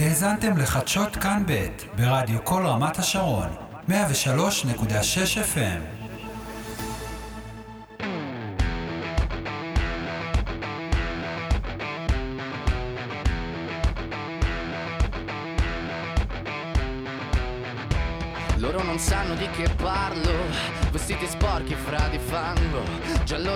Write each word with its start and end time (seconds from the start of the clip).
האזנתם 0.00 0.56
לחדשות 0.56 1.16
כאן 1.16 1.42
ב' 1.46 1.66
ברדיו 1.96 2.44
כל 2.44 2.66
רמת 2.66 2.98
השרון, 2.98 3.48
103.6 3.88 3.92
FM. 5.54 5.96
Loro 18.58 18.82
non 18.82 18.98
sanno 18.98 19.34
di 19.34 19.48
che 19.56 19.68
parlo, 19.76 20.36
vestiti 20.90 21.26
sporchi 21.26 21.74
fra 21.74 22.08
di 22.08 22.18
fango, 22.18 22.82
giallo 23.24 23.55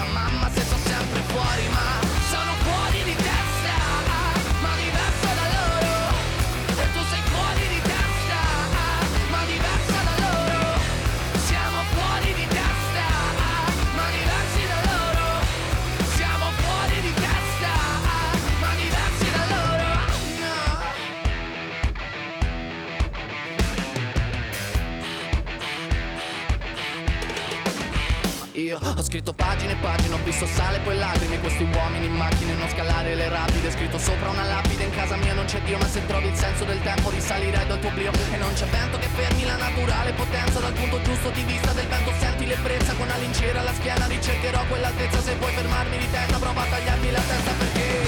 mamma 0.05 0.49
se 0.53 0.61
sto 0.61 0.77
sempre 0.83 1.21
fuori, 1.27 1.67
ma 1.73 2.10
Io. 28.71 28.79
Ho 28.79 29.03
scritto 29.03 29.33
pagine 29.33 29.73
e 29.73 29.75
pagine, 29.83 30.15
ho 30.15 30.23
visto 30.23 30.45
sale 30.45 30.79
poi 30.79 30.95
lacrime. 30.95 31.39
Questi 31.41 31.63
uomini 31.63 32.05
in 32.05 32.15
macchine, 32.15 32.53
non 32.53 32.69
scalare 32.69 33.15
le 33.15 33.27
rapide. 33.27 33.69
Scritto 33.69 33.97
sopra 33.97 34.29
una 34.29 34.45
lapide, 34.45 34.83
in 34.83 34.91
casa 34.91 35.17
mia 35.17 35.33
non 35.33 35.43
c'è 35.43 35.59
Dio 35.63 35.77
Ma 35.77 35.87
se 35.87 36.05
trovi 36.05 36.27
il 36.27 36.35
senso 36.35 36.63
del 36.63 36.81
tempo 36.81 37.09
risalirai 37.09 37.67
dal 37.67 37.79
tuo 37.81 37.89
oblio. 37.89 38.11
E 38.31 38.37
non 38.37 38.53
c'è 38.53 38.65
vento 38.67 38.97
che 38.97 39.07
fermi 39.07 39.43
la 39.43 39.57
naturale 39.57 40.13
potenza. 40.13 40.59
Dal 40.59 40.71
punto 40.71 41.01
giusto 41.01 41.29
di 41.31 41.43
vista 41.43 41.73
del 41.73 41.87
vento 41.87 42.13
senti 42.17 42.45
l'ebbrezza. 42.45 42.93
Con 42.93 43.07
la 43.07 43.17
lincera 43.17 43.59
alla 43.59 43.73
schiena 43.73 44.07
ricercherò 44.07 44.63
quell'altezza. 44.67 45.19
Se 45.19 45.35
vuoi 45.35 45.51
fermarmi 45.51 45.97
di 45.97 46.09
testa 46.09 46.37
prova 46.37 46.61
a 46.61 46.65
tagliarmi 46.65 47.11
la 47.11 47.21
testa 47.21 47.51
perché 47.51 48.00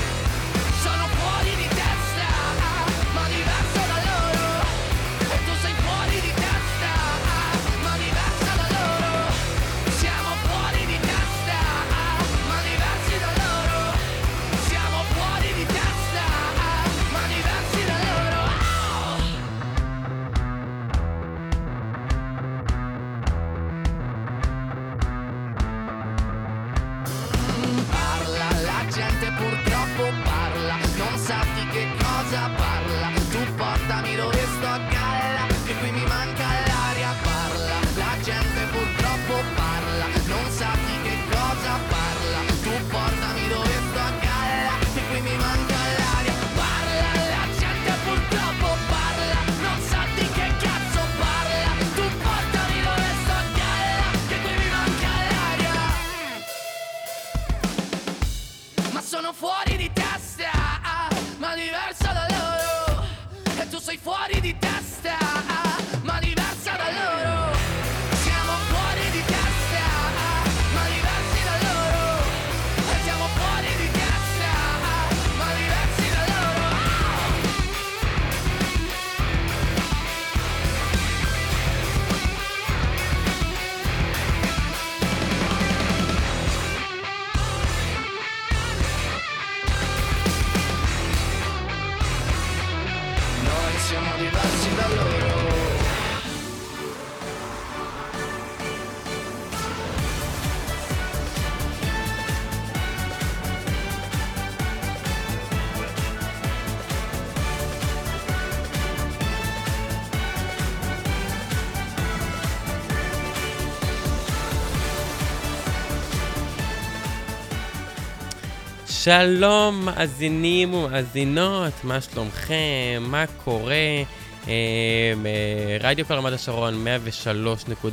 שלום 119.03 119.86
מאזינים 119.86 120.74
ומאזינות, 120.74 121.74
מה 121.84 122.02
שלומכם? 122.02 123.03
מה 123.08 123.25
קורה? 123.44 123.75
אה, 123.75 124.03
אה, 124.47 125.78
רדיו 125.80 126.06
כל 126.06 126.14
רמת 126.14 126.34
השרון 126.34 126.86
103.6 126.88 127.90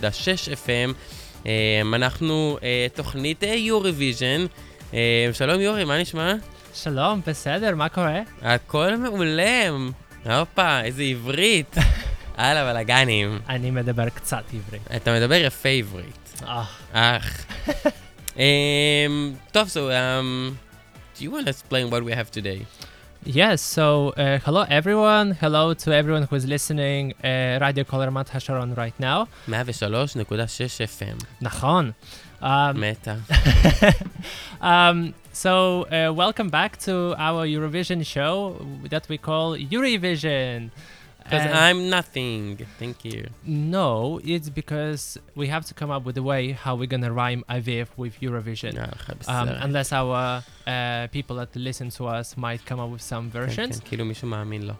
FM, 0.67 0.93
אה, 1.47 1.83
אנחנו 1.95 2.59
אה, 2.63 2.87
תוכנית 2.95 3.45
אה, 3.45 3.55
יורוביז'ן. 3.55 4.47
אה, 4.95 5.29
שלום 5.33 5.61
יורי, 5.61 5.85
מה 5.85 5.99
נשמע? 5.99 6.35
שלום, 6.75 7.21
בסדר, 7.27 7.75
מה 7.75 7.89
קורה? 7.89 8.21
הכל 8.43 8.97
מעולה. 8.97 9.69
הופה, 10.25 10.81
איזה 10.81 11.03
עברית. 11.03 11.77
הלאה, 12.37 12.73
בלאגנים. 12.73 13.39
אני 13.49 13.71
מדבר 13.71 14.09
קצת 14.09 14.45
עברית. 14.55 14.83
אתה 14.97 15.13
מדבר 15.15 15.35
יפה 15.35 15.69
עברית. 15.69 16.43
אה, 16.47 16.65
אך. 16.93 17.47
um, 18.35 18.41
טוב, 19.53 19.69
so, 19.69 19.77
um, 19.77 20.70
do 21.21 21.25
you 21.25 21.31
want 21.31 21.45
to 21.45 21.51
explain 21.51 21.91
what 21.91 22.03
we 22.03 22.13
have 22.13 22.31
today? 22.31 22.67
Yes, 23.25 23.61
so 23.61 24.15
uh, 24.17 24.39
hello 24.39 24.65
everyone, 24.71 25.33
hello 25.33 25.75
to 25.75 25.95
everyone 25.95 26.23
who 26.23 26.35
is 26.35 26.47
listening 26.47 27.13
uh, 27.23 27.59
Radio 27.61 27.85
Kol 27.85 28.01
Ramat 28.01 28.31
Hasharon 28.31 28.75
right 28.75 28.99
now. 28.99 29.29
FM. 30.81 31.23
Nachon. 31.43 31.93
Um, 32.41 32.81
Meta. 32.81 33.21
um, 34.63 35.13
so 35.31 35.83
uh, 35.93 36.11
welcome 36.11 36.49
back 36.49 36.79
to 36.89 37.15
our 37.19 37.47
Eurovision 37.47 38.07
show 38.07 38.57
that 38.89 39.07
we 39.11 39.19
call 39.19 39.55
Eurovision. 39.59 40.71
Because 41.31 41.47
I'm 41.53 41.89
nothing. 41.91 42.67
Thank 42.79 43.05
you. 43.05 43.29
No, 43.45 44.21
it's 44.25 44.49
because 44.51 45.19
we 45.35 45.47
have 45.49 45.65
to 45.67 45.75
come 45.75 45.91
up 45.91 46.05
with 46.05 46.17
a 46.19 46.23
way 46.23 46.53
how 46.53 46.75
we're 46.75 46.87
gonna 46.87 47.13
rhyme 47.13 47.45
IVF 47.49 47.89
with 47.97 48.21
Eurovision. 48.21 48.75
No, 48.75 48.91
um, 49.29 49.49
unless 49.49 49.93
our 49.93 50.43
uh, 50.67 51.07
people 51.09 51.37
that 51.37 51.55
listen 51.55 51.91
to 51.91 52.07
us 52.07 52.37
might 52.37 52.65
come 52.65 52.81
up 52.81 52.91
with 52.91 53.03
some 53.03 53.31
versions. 53.31 53.81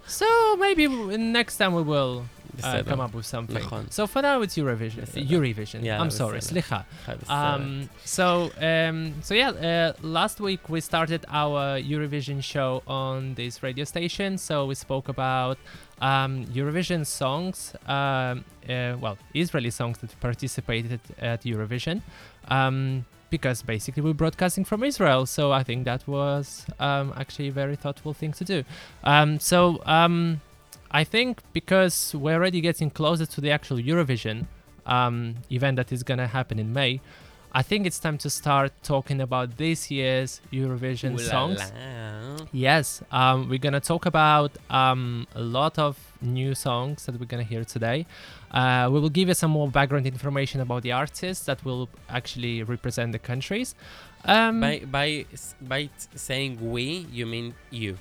so 0.07 0.57
maybe 0.57 0.87
next 1.17 1.57
time 1.57 1.75
we 1.75 1.83
will 1.83 2.25
uh, 2.63 2.83
come 2.83 3.01
up 3.01 3.15
with 3.15 3.27
something. 3.27 3.57
So 3.91 4.07
for 4.07 4.23
now 4.23 4.43
it's 4.43 4.57
Eurovision. 4.57 5.07
Eurovision. 5.29 5.85
Yeah, 5.85 6.01
I'm 6.01 6.11
sorry. 6.11 6.41
Slicha. 6.41 6.85
Um, 7.29 7.89
so 8.05 8.51
um, 8.61 9.15
so 9.23 9.35
yeah, 9.35 9.51
uh, 9.51 9.93
last 10.03 10.41
week 10.41 10.69
we 10.69 10.81
started 10.81 11.25
our 11.29 11.79
Eurovision 11.81 12.43
show 12.43 12.83
on 12.87 13.35
this 13.35 13.63
radio 13.63 13.85
station. 13.85 14.37
So 14.39 14.67
we 14.67 14.75
spoke 14.75 15.09
about 15.09 15.59
um, 16.01 16.47
Eurovision 16.47 17.07
songs, 17.07 17.75
um, 17.87 18.45
uh, 18.69 18.97
well, 19.01 19.19
Israeli 19.35 19.71
songs 19.71 19.99
that 19.99 20.19
participated 20.21 21.01
at 21.19 21.43
Eurovision. 21.43 22.03
Um, 22.49 23.05
because 23.31 23.63
basically 23.63 24.03
we're 24.03 24.13
broadcasting 24.13 24.65
from 24.65 24.83
Israel, 24.83 25.25
so 25.25 25.53
I 25.53 25.63
think 25.63 25.85
that 25.85 26.07
was 26.09 26.67
um, 26.81 27.15
actually 27.17 27.47
a 27.47 27.53
very 27.53 27.77
thoughtful 27.77 28.13
thing 28.13 28.33
to 28.33 28.45
do. 28.45 28.65
Um, 29.05 29.39
so 29.39 29.81
um, 29.87 30.41
I 30.91 31.05
think 31.05 31.41
because 31.53 32.13
we're 32.13 32.35
already 32.35 32.61
getting 32.61 32.91
closer 32.91 33.27
to 33.27 33.41
the 33.41 33.53
actual 33.53 33.77
Eurovision 33.77 34.47
event 35.51 35.77
that 35.77 35.93
is 35.93 36.03
gonna 36.03 36.27
happen 36.27 36.59
in 36.59 36.73
May, 36.73 37.01
I 37.54 37.62
think 37.64 37.88
it's 37.88 38.00
time 38.00 38.18
to 38.26 38.30
start 38.30 38.72
talking 38.84 39.22
about 39.22 39.48
this 39.58 39.90
year's 39.90 40.42
Eurovision 40.52 41.12
Ooh 41.14 41.24
la 41.24 41.30
songs. 41.36 41.60
la. 41.60 42.46
Yes, 42.52 43.02
um, 43.12 43.48
we're 43.50 43.64
gonna 43.68 43.80
talk 43.80 44.06
about 44.06 44.52
um, 44.70 45.26
a 45.36 45.42
lot 45.42 45.80
of 45.80 45.94
new 46.22 46.54
songs 46.54 47.06
that 47.06 47.18
we're 47.20 47.32
gonna 47.34 47.44
hear 47.54 47.64
today. 47.64 48.06
Uh, 48.52 48.90
we 48.92 49.00
will 49.00 49.10
give 49.20 49.28
you 49.30 49.34
some 49.34 49.52
more 49.52 49.70
background 49.70 50.06
information 50.06 50.60
about 50.60 50.82
the 50.84 50.92
artists 50.92 51.46
that 51.46 51.64
will 51.64 51.88
actually 52.10 52.62
represent 52.64 53.10
the 53.14 53.20
countries. 53.20 53.70
Um, 54.26 54.60
By, 54.60 54.76
by, 54.98 55.26
by 55.62 55.90
saying 56.16 56.52
we, 56.74 57.08
you 57.18 57.26
mean 57.26 57.54
you. 57.70 57.98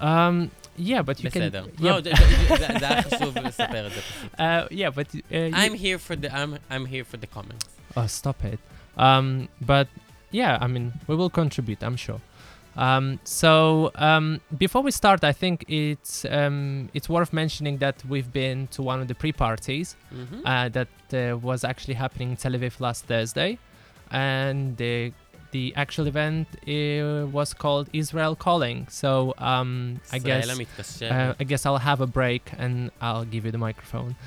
um, 0.00 0.50
yeah, 0.76 1.02
but 1.02 1.22
you 1.22 1.30
בסדר. 1.30 1.64
can. 1.64 1.84
לא, 1.84 1.96
Yeah, 1.96 2.00
זה- 2.00 2.10
זה- 2.16 2.56
זה- 2.58 2.78
זה 2.78 2.88
היה 2.88 3.02
חשוב 3.02 3.38
לספר 3.38 3.86
את 3.86 3.92
זה 3.92 4.00
פשוט. 4.00 4.34
uh, 4.34 4.38
yeah, 4.70 4.90
but 4.90 5.08
uh, 5.14 5.18
you- 5.32 5.54
I'm 5.54 5.74
here 5.74 5.98
for 5.98 6.16
the, 6.16 6.28
I'm, 6.34 6.58
I'm 6.70 6.86
here 6.86 7.04
for 7.04 7.16
the 7.16 7.26
comments. 7.26 7.66
Oh, 7.95 8.07
stop 8.07 8.43
it. 8.43 8.59
Um, 8.97 9.49
but 9.61 9.87
yeah, 10.31 10.57
I 10.61 10.67
mean, 10.67 10.93
we 11.07 11.15
will 11.15 11.29
contribute, 11.29 11.83
I'm 11.83 11.95
sure. 11.95 12.21
Um, 12.77 13.19
so 13.23 13.91
um, 13.95 14.41
before 14.57 14.81
we 14.81 14.91
start, 14.91 15.23
I 15.23 15.31
think 15.31 15.63
it's 15.69 16.25
um, 16.25 16.89
it's 16.93 17.07
worth 17.07 17.31
mentioning 17.31 17.77
that 17.77 18.03
we've 18.05 18.31
been 18.31 18.67
to 18.67 18.81
one 18.81 19.01
of 19.01 19.07
the 19.07 19.15
pre-parties 19.15 19.95
mm-hmm. 20.13 20.45
uh, 20.45 20.69
that 20.69 20.89
uh, 21.13 21.37
was 21.37 21.63
actually 21.63 21.93
happening 21.93 22.31
in 22.31 22.35
Tel 22.35 22.51
Aviv 22.51 22.79
last 22.81 23.05
Thursday, 23.05 23.59
and 24.11 24.75
the 24.75 25.13
the 25.51 25.73
actual 25.77 26.05
event 26.07 26.47
uh, 26.67 27.25
was 27.27 27.53
called 27.53 27.89
Israel 27.93 28.35
Calling. 28.35 28.87
So 28.89 29.33
um, 29.37 30.01
I 30.11 30.19
guess 30.19 31.01
uh, 31.01 31.33
I 31.39 31.43
guess 31.45 31.65
I'll 31.65 31.77
have 31.77 32.01
a 32.01 32.07
break 32.07 32.51
and 32.57 32.91
I'll 32.99 33.23
give 33.23 33.45
you 33.45 33.51
the 33.51 33.57
microphone. 33.57 34.17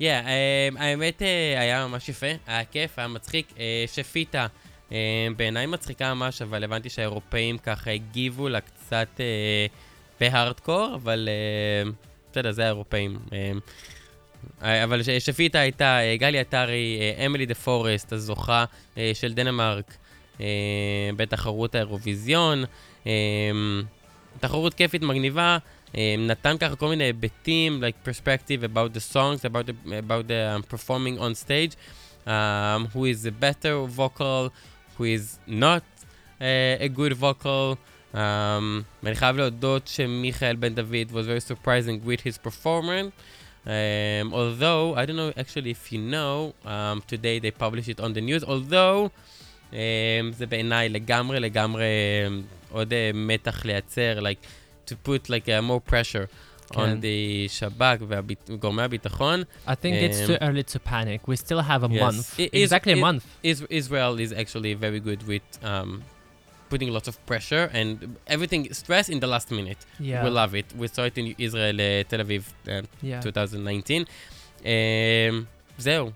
Yeah, 0.00 0.02
um, 0.02 0.80
האמת 0.80 1.22
אה, 1.22 1.60
היה 1.60 1.86
ממש 1.86 2.08
יפה, 2.08 2.26
היה 2.46 2.64
כיף, 2.64 2.98
היה 2.98 3.08
מצחיק. 3.08 3.52
אה, 3.58 3.84
שפיטה, 3.94 4.46
אה, 4.92 5.28
בעיניי 5.36 5.66
מצחיקה 5.66 6.14
ממש, 6.14 6.42
אבל 6.42 6.64
הבנתי 6.64 6.90
שהאירופאים 6.90 7.58
ככה 7.58 7.90
הגיבו 7.90 8.48
לה 8.48 8.60
קצת 8.60 9.20
בהארדקור, 10.20 10.94
אבל 10.94 11.28
בסדר, 12.32 12.52
זה 12.52 12.64
האירופאים. 12.64 13.18
אבל 14.62 15.02
שפיטה 15.18 15.58
הייתה 15.58 15.98
גלי 16.18 16.38
עטרי, 16.38 16.98
אמילי 17.26 17.46
דה 17.46 17.54
פורסט, 17.54 18.12
הזוכה 18.12 18.64
של 19.14 19.34
דנמרק 19.34 19.96
בתחרות 21.16 21.74
האירוויזיון. 21.74 22.64
תחרות 24.40 24.74
כיפית, 24.74 25.02
מגניבה. 25.02 25.58
Um, 25.91 25.97
נתן 26.19 26.57
ככה 26.57 26.75
כל 26.75 26.89
מיני 26.89 27.03
היבטים, 27.03 27.83
like 27.83 28.07
perspective 28.07 28.63
about 28.63 28.93
the 28.93 29.13
songs, 29.13 29.45
about 29.45 29.65
the, 29.65 29.99
about 29.99 30.27
the 30.27 30.55
um, 30.55 30.63
performing 30.63 31.19
on 31.19 31.35
stage, 31.35 31.75
um, 32.25 32.87
who 32.93 33.05
is 33.05 33.25
a 33.25 33.31
better 33.31 33.85
vocal, 33.85 34.51
who 34.97 35.03
is 35.03 35.39
not 35.47 35.83
uh, 36.39 36.85
a 36.85 36.87
good 36.87 37.13
vocal. 37.13 37.77
Um, 38.13 38.83
ואני 39.03 39.15
חייב 39.15 39.37
להודות 39.37 39.87
שמיכאל 39.87 40.55
בן 40.55 40.75
דוד 40.75 41.11
was 41.11 41.25
very 41.25 41.51
surprising 41.51 42.05
with 42.05 42.21
his 42.21 42.37
performance. 42.37 43.11
Um, 43.65 44.33
although, 44.33 44.95
I 44.95 45.05
don't 45.05 45.15
know 45.15 45.31
actually 45.37 45.71
if 45.71 45.91
you 45.91 45.99
know, 45.99 46.53
um, 46.65 47.03
today 47.07 47.39
they 47.39 47.51
published 47.51 47.89
it 47.89 47.99
on 47.99 48.13
the 48.13 48.21
news, 48.21 48.43
although 48.43 49.11
um, 49.71 49.75
זה 50.31 50.45
בעיניי 50.45 50.89
לגמרי 50.89 51.39
לגמרי 51.39 51.85
um, 52.27 52.73
עוד 52.73 52.91
uh, 52.91 52.95
מתח 53.13 53.65
לייצר, 53.65 54.19
like 54.19 54.47
to 54.87 54.95
put 55.07 55.29
like 55.29 55.47
uh, 55.49 55.61
more 55.61 55.79
pressure 55.93 56.25
כן. 56.73 56.79
on 56.81 57.01
the 57.01 57.47
שב"כ 57.47 57.97
וגורמי 58.49 58.83
הביטחון. 58.83 59.43
I 59.67 59.75
think 59.75 59.95
it's 60.07 60.21
Um, 60.21 60.27
too 60.27 60.37
early 60.41 60.63
to 60.73 60.79
panic. 60.79 61.27
We 61.27 61.35
still 61.35 61.61
have 61.71 61.83
a 61.83 61.89
Yes. 61.91 62.01
month. 62.05 62.39
It 62.39 62.49
is- 62.53 62.63
exactly 62.63 62.93
a 62.93 62.97
it- 62.97 63.05
month. 63.07 63.23
Is- 63.51 63.65
Israel 63.81 64.13
is 64.25 64.31
actually 64.41 64.73
very 64.85 64.99
good 65.07 65.21
with 65.31 65.47
um, 65.71 65.89
putting 66.71 66.89
lots 66.97 67.07
of 67.11 67.15
pressure 67.31 67.65
and 67.79 67.89
everything 68.35 68.61
stress 68.81 69.05
in 69.13 69.19
the 69.23 69.29
last 69.33 69.47
minute. 69.59 69.81
Yeah. 70.09 70.23
We 70.25 70.29
love 70.41 70.51
it. 70.61 70.67
We 70.81 70.87
saw 70.95 71.03
it 71.09 71.15
in 71.21 71.25
Israel, 71.47 71.77
uh, 71.87 71.89
Tel 72.09 72.21
Aviv, 72.25 72.43
uh, 72.47 72.81
yeah. 73.11 73.19
2019. 73.19 74.01
Um, 74.73 75.35
זהו. 75.79 76.11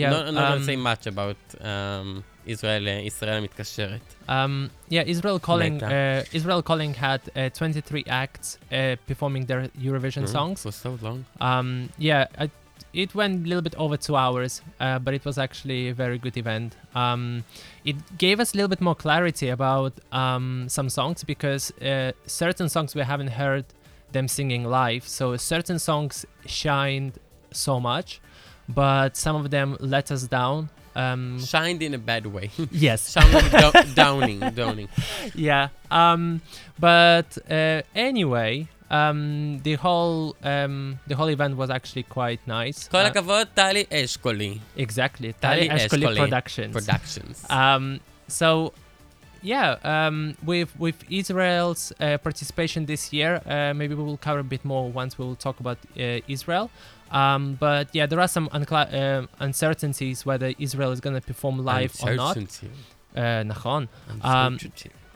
yeah. 0.00 0.10
Not, 0.10 0.22
not 0.34 0.44
um, 0.44 0.52
gonna 0.52 0.64
say 0.70 0.76
much 0.90 1.04
about 1.14 1.36
um, 1.72 2.08
ישראל, 2.48 2.86
uh, 2.86 3.06
ישראל 3.06 3.36
המתקשרת. 3.36 4.14
um, 4.28 4.68
yeah, 4.90 5.02
Israel 5.06 5.38
Calling. 5.38 5.74
Meta. 5.74 5.86
Uh, 5.86 6.36
Israel 6.38 6.62
Calling 6.62 6.94
had 6.94 7.20
uh, 7.36 7.48
23 7.50 8.04
acts 8.08 8.58
uh, 8.70 8.96
performing 9.06 9.46
their 9.46 9.68
Eurovision 9.80 10.24
Mm, 10.24 10.28
songs. 10.28 10.62
For 10.62 10.72
so 10.72 10.98
long. 11.02 11.24
Um, 11.40 11.88
yeah, 11.98 12.26
I, 12.38 12.50
it 12.92 13.14
went 13.14 13.34
a 13.44 13.48
little 13.48 13.62
bit 13.68 13.74
over 13.84 13.96
two 13.96 14.16
hours, 14.24 14.52
uh, 14.78 14.98
but 15.04 15.12
it 15.14 15.24
was 15.24 15.36
actually 15.38 15.88
a 15.88 15.94
very 15.94 16.18
good 16.18 16.36
event. 16.36 16.70
Um, 16.94 17.44
it 17.84 17.96
gave 18.18 18.36
us 18.40 18.52
a 18.52 18.56
little 18.58 18.68
bit 18.74 18.80
more 18.88 18.94
clarity 19.06 19.48
about 19.48 19.92
um, 20.12 20.66
some 20.68 20.88
songs 20.98 21.24
because 21.24 21.62
uh, 21.80 22.12
certain 22.26 22.68
songs 22.68 22.94
we 22.94 23.02
haven't 23.12 23.32
heard 23.42 23.64
them 24.12 24.26
singing 24.28 24.62
live. 24.64 25.04
So 25.18 25.36
certain 25.54 25.78
songs 25.78 26.24
shined 26.46 27.14
so 27.66 27.80
much, 27.80 28.20
but 28.68 29.10
some 29.16 29.34
of 29.40 29.50
them 29.50 29.68
let 29.80 30.06
us 30.16 30.22
down. 30.40 30.68
Um, 30.96 31.22
Shined 31.40 31.82
in 31.82 31.92
a 31.94 31.98
bad 31.98 32.26
way. 32.26 32.50
yes. 32.70 33.00
Shined 33.14 33.50
do- 33.62 33.94
downing, 33.94 34.38
downing. 34.60 34.88
yeah. 35.34 35.68
Um, 35.90 36.22
but 36.78 37.36
uh, 37.50 37.82
anyway, 38.08 38.68
um, 38.90 39.58
the 39.64 39.74
whole 39.74 40.36
um, 40.44 41.00
the 41.08 41.16
whole 41.16 41.30
event 41.36 41.56
was 41.56 41.68
actually 41.78 42.04
quite 42.04 42.40
nice. 42.46 42.88
כל 42.88 42.96
Uh, 43.04 43.10
הכבוד, 43.10 43.46
טלי 43.54 43.84
אשכולי. 43.92 44.58
exactly. 44.76 45.32
Tali 45.42 45.68
Tali 45.68 45.68
Ashkoli 45.70 46.06
Eshkoli 46.06 46.16
Productions. 46.24 46.72
Productions. 46.78 47.36
um, 47.50 47.84
so 48.28 48.48
yeah, 49.41 49.77
um, 49.83 50.35
with 50.43 50.77
with 50.79 51.03
Israel's 51.09 51.93
uh, 51.99 52.17
participation 52.17 52.85
this 52.85 53.13
year, 53.13 53.41
uh, 53.45 53.73
maybe 53.73 53.95
we 53.95 54.03
will 54.03 54.17
cover 54.17 54.39
a 54.39 54.43
bit 54.43 54.63
more 54.65 54.91
once 54.91 55.17
we 55.17 55.25
will 55.25 55.35
talk 55.35 55.59
about 55.59 55.77
uh, 55.97 56.19
Israel. 56.27 56.69
Um, 57.11 57.55
but 57.59 57.93
yeah, 57.93 58.05
there 58.05 58.19
are 58.19 58.27
some 58.27 58.49
uncla- 58.49 58.93
uh, 58.93 59.27
uncertainties 59.39 60.25
whether 60.25 60.53
Israel 60.59 60.91
is 60.91 60.99
going 60.99 61.15
to 61.15 61.21
perform 61.21 61.57
live 61.65 61.95
or 62.03 62.13
not. 62.15 62.37
Uh, 63.15 63.43
Nahon. 63.43 63.87
Um, 64.21 64.59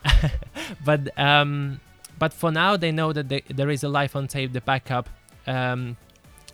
but 0.85 1.17
um, 1.19 1.79
but 2.17 2.33
for 2.33 2.51
now, 2.51 2.75
they 2.77 2.91
know 2.91 3.13
that 3.13 3.29
they, 3.29 3.41
there 3.49 3.69
is 3.69 3.83
a 3.83 3.89
live 3.89 4.15
on 4.15 4.27
tape, 4.27 4.53
the 4.53 4.61
backup 4.61 5.09
um, 5.45 5.97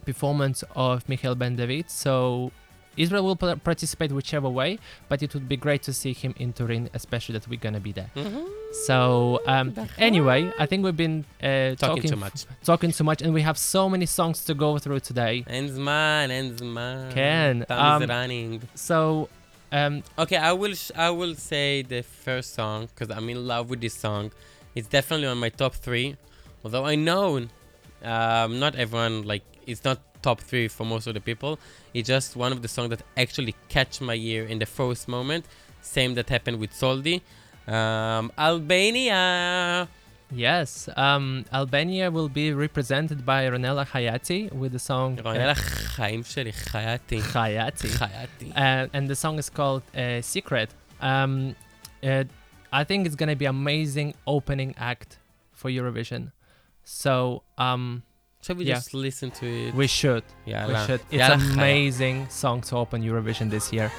performance 0.05 0.63
of 0.75 1.07
Michael 1.07 1.35
Ben 1.35 1.55
David. 1.55 1.89
So 1.89 2.51
Israel 2.99 3.23
will 3.23 3.35
participate 3.35 4.11
whichever 4.11 4.49
way, 4.49 4.77
but 5.07 5.23
it 5.23 5.33
would 5.33 5.47
be 5.47 5.57
great 5.57 5.81
to 5.83 5.93
see 5.93 6.13
him 6.13 6.33
in 6.37 6.53
Turin, 6.53 6.89
especially 6.93 7.33
that 7.33 7.47
we're 7.47 7.59
gonna 7.59 7.79
be 7.79 7.93
there. 7.93 8.11
Mm-hmm. 8.15 8.43
So 8.85 9.41
um, 9.47 9.73
anyway, 9.97 10.51
I 10.59 10.65
think 10.65 10.83
we've 10.83 11.01
been 11.05 11.25
uh, 11.41 11.47
talking, 11.47 11.77
talking, 11.77 12.09
too 12.11 12.15
much, 12.17 12.45
talking 12.63 12.91
too 12.91 13.05
much, 13.05 13.21
and 13.21 13.33
we 13.33 13.41
have 13.41 13.57
so 13.57 13.89
many 13.89 14.05
songs 14.05 14.43
to 14.45 14.53
go 14.53 14.77
through 14.77 14.99
today. 14.99 15.45
And 15.47 15.75
man, 15.77 16.29
and 16.29 16.61
man, 16.61 17.11
can 17.13 17.65
time's 17.67 18.03
um, 18.03 18.09
running. 18.09 18.61
So. 18.75 19.29
Um, 19.71 20.01
okay, 20.17 20.37
I 20.37 20.51
will 20.53 20.73
sh- 20.73 20.89
I 20.95 21.11
will 21.11 21.35
say 21.35 21.83
the 21.83 22.01
first 22.01 22.55
song 22.55 22.87
because 22.87 23.15
I'm 23.15 23.29
in 23.29 23.45
love 23.45 23.69
with 23.69 23.81
this 23.81 23.93
song. 23.93 24.31
It's 24.73 24.87
definitely 24.87 25.27
on 25.27 25.37
my 25.37 25.49
top 25.49 25.75
three, 25.75 26.17
although 26.63 26.85
I 26.87 26.95
know 26.95 27.47
um, 28.03 28.59
not 28.59 28.75
everyone 28.75 29.23
like 29.23 29.43
it's 29.69 29.83
not 29.83 29.99
top 30.21 30.41
three 30.41 30.67
for 30.67 30.85
most 30.85 31.07
of 31.07 31.13
the 31.13 31.21
people. 31.21 31.59
It's 31.93 32.07
just 32.07 32.35
one 32.35 32.51
of 32.51 32.61
the 32.61 32.67
songs 32.67 32.89
that 32.89 33.03
actually 33.15 33.55
catch 33.69 34.01
my 34.01 34.15
ear 34.15 34.45
in 34.45 34.59
the 34.59 34.65
first 34.65 35.07
moment. 35.07 35.45
Same 35.81 36.15
that 36.15 36.29
happened 36.29 36.59
with 36.59 36.71
Soldi. 36.71 37.21
Um, 37.67 38.31
Albania. 38.37 39.87
Yes, 40.31 40.87
um, 40.95 41.45
Albania 41.51 42.11
will 42.11 42.29
be 42.29 42.53
represented 42.53 43.25
by 43.25 43.45
Ronela 43.45 43.85
Hajati 43.87 44.53
with 44.53 44.73
the 44.73 44.79
song. 44.79 45.19
Uh, 45.19 45.23
Ronella 45.23 45.57
Chaim 45.95 46.23
Sheli 46.23 46.53
Hayati. 46.53 47.19
Hayati. 47.21 47.89
Hayati. 47.97 48.51
Uh, 48.55 48.87
and 48.93 49.09
the 49.09 49.15
song 49.15 49.39
is 49.39 49.49
called 49.49 49.81
uh, 49.95 50.21
Sekret. 50.21 50.69
Um, 51.01 51.55
uh, 52.03 52.25
I 52.71 52.83
think 52.83 53.07
it's 53.07 53.15
gonna 53.15 53.35
be 53.35 53.45
amazing 53.45 54.13
opening 54.27 54.75
act 54.77 55.17
for 55.51 55.71
Eurovision. 55.71 56.31
So 56.83 57.41
um, 57.57 58.03
should 58.41 58.57
we 58.57 58.65
yeah. 58.65 58.75
just 58.75 58.93
listen 58.93 59.31
to 59.31 59.45
it? 59.45 59.73
We 59.73 59.87
should. 59.87 60.23
Yeah, 60.45 60.67
we 60.67 60.75
should. 60.87 61.01
It's 61.11 61.29
an 61.29 61.41
amazing 61.51 62.29
song 62.29 62.61
to 62.61 62.77
open 62.77 63.03
Eurovision 63.03 63.49
this 63.49 63.73
year. 63.73 63.91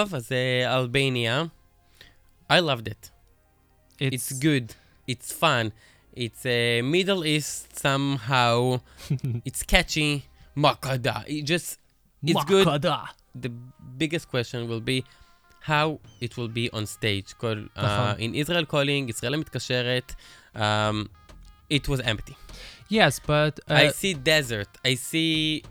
טוב, 0.00 0.14
אז 0.14 0.32
אה, 0.32 0.76
אלבניה. 0.78 1.44
I 2.50 2.60
loved 2.60 2.88
it. 2.88 3.10
It's, 3.98 4.32
good. 4.32 4.74
It's 5.08 5.32
fun. 5.32 5.72
It's 6.12 6.46
uh, 6.46 6.82
Middle 6.82 7.24
East 7.24 7.78
somehow. 7.78 8.80
it's 9.44 9.62
catchy. 9.62 10.26
Makada. 10.56 11.24
It 11.26 11.42
just, 11.42 11.78
it's 12.22 12.44
good. 12.44 12.66
Makada. 12.66 13.08
The 13.34 13.50
biggest 13.98 14.28
question 14.28 14.68
will 14.68 14.80
be 14.80 15.04
how 15.60 16.00
it 16.20 16.36
will 16.36 16.48
be 16.48 16.70
on 16.72 16.86
stage. 16.86 17.34
כל, 17.38 17.68
uh, 17.76 17.82
נכון. 17.82 18.20
in 18.20 18.34
Israel 18.34 18.64
calling, 18.64 19.08
ישראל 19.08 19.34
המתקשרת. 19.34 20.14
Um, 20.54 21.10
it 21.68 21.88
was 21.88 22.00
empty. 22.00 22.36
Yes, 22.88 23.18
but 23.18 23.58
uh, 23.68 23.74
I 23.74 23.88
see 23.88 24.14
desert. 24.14 24.68
I 24.84 24.94
see 24.94 25.64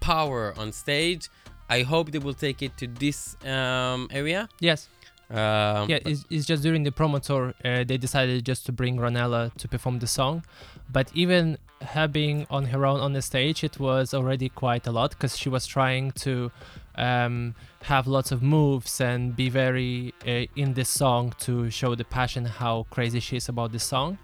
power 0.00 0.52
on 0.56 0.72
stage. 0.72 1.28
I 1.73 1.81
hope 1.81 2.11
they 2.11 2.19
will 2.19 2.39
take 2.47 2.61
it 2.61 2.77
to 2.77 2.87
this 2.87 3.35
um, 3.45 4.07
area. 4.11 4.47
yes, 4.59 4.89
Um, 5.29 5.89
yeah, 5.89 6.09
it's, 6.09 6.25
it's 6.29 6.45
just 6.45 6.61
during 6.61 6.83
the 6.83 6.91
promo 6.91 7.19
tour 7.27 7.43
uh, 7.65 7.83
they 7.89 7.97
decided 7.97 8.45
just 8.45 8.65
to 8.67 8.71
bring 8.71 8.97
Ronela 8.97 9.51
to 9.61 9.67
perform 9.67 9.97
the 9.99 10.07
song, 10.19 10.43
but 10.91 11.05
even 11.23 11.57
her 11.93 12.07
being 12.07 12.45
on 12.49 12.63
her 12.73 12.85
own 12.85 12.99
on 12.99 13.13
the 13.13 13.21
stage, 13.21 13.63
it 13.63 13.79
was 13.79 14.13
already 14.13 14.49
quite 14.49 14.85
a 14.85 14.91
lot 14.91 15.09
because 15.11 15.33
she 15.41 15.49
was 15.49 15.65
trying 15.65 16.11
to 16.25 16.51
um, 16.95 17.55
have 17.91 18.05
lots 18.05 18.31
of 18.31 18.39
moves 18.43 19.01
and 19.01 19.35
be 19.35 19.49
very 19.49 20.13
uh, 20.27 20.45
in 20.63 20.73
this 20.73 20.89
song 20.89 21.33
to 21.45 21.69
show 21.71 21.95
the 21.95 22.05
passion, 22.05 22.45
how 22.45 22.85
crazy 22.95 23.19
she 23.19 23.37
is 23.37 23.49
about 23.49 23.71
this 23.71 23.83
song, 23.83 24.17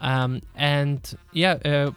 um, 0.00 0.40
and 0.54 1.00
yeah. 1.32 1.54
Uh, 1.64 1.90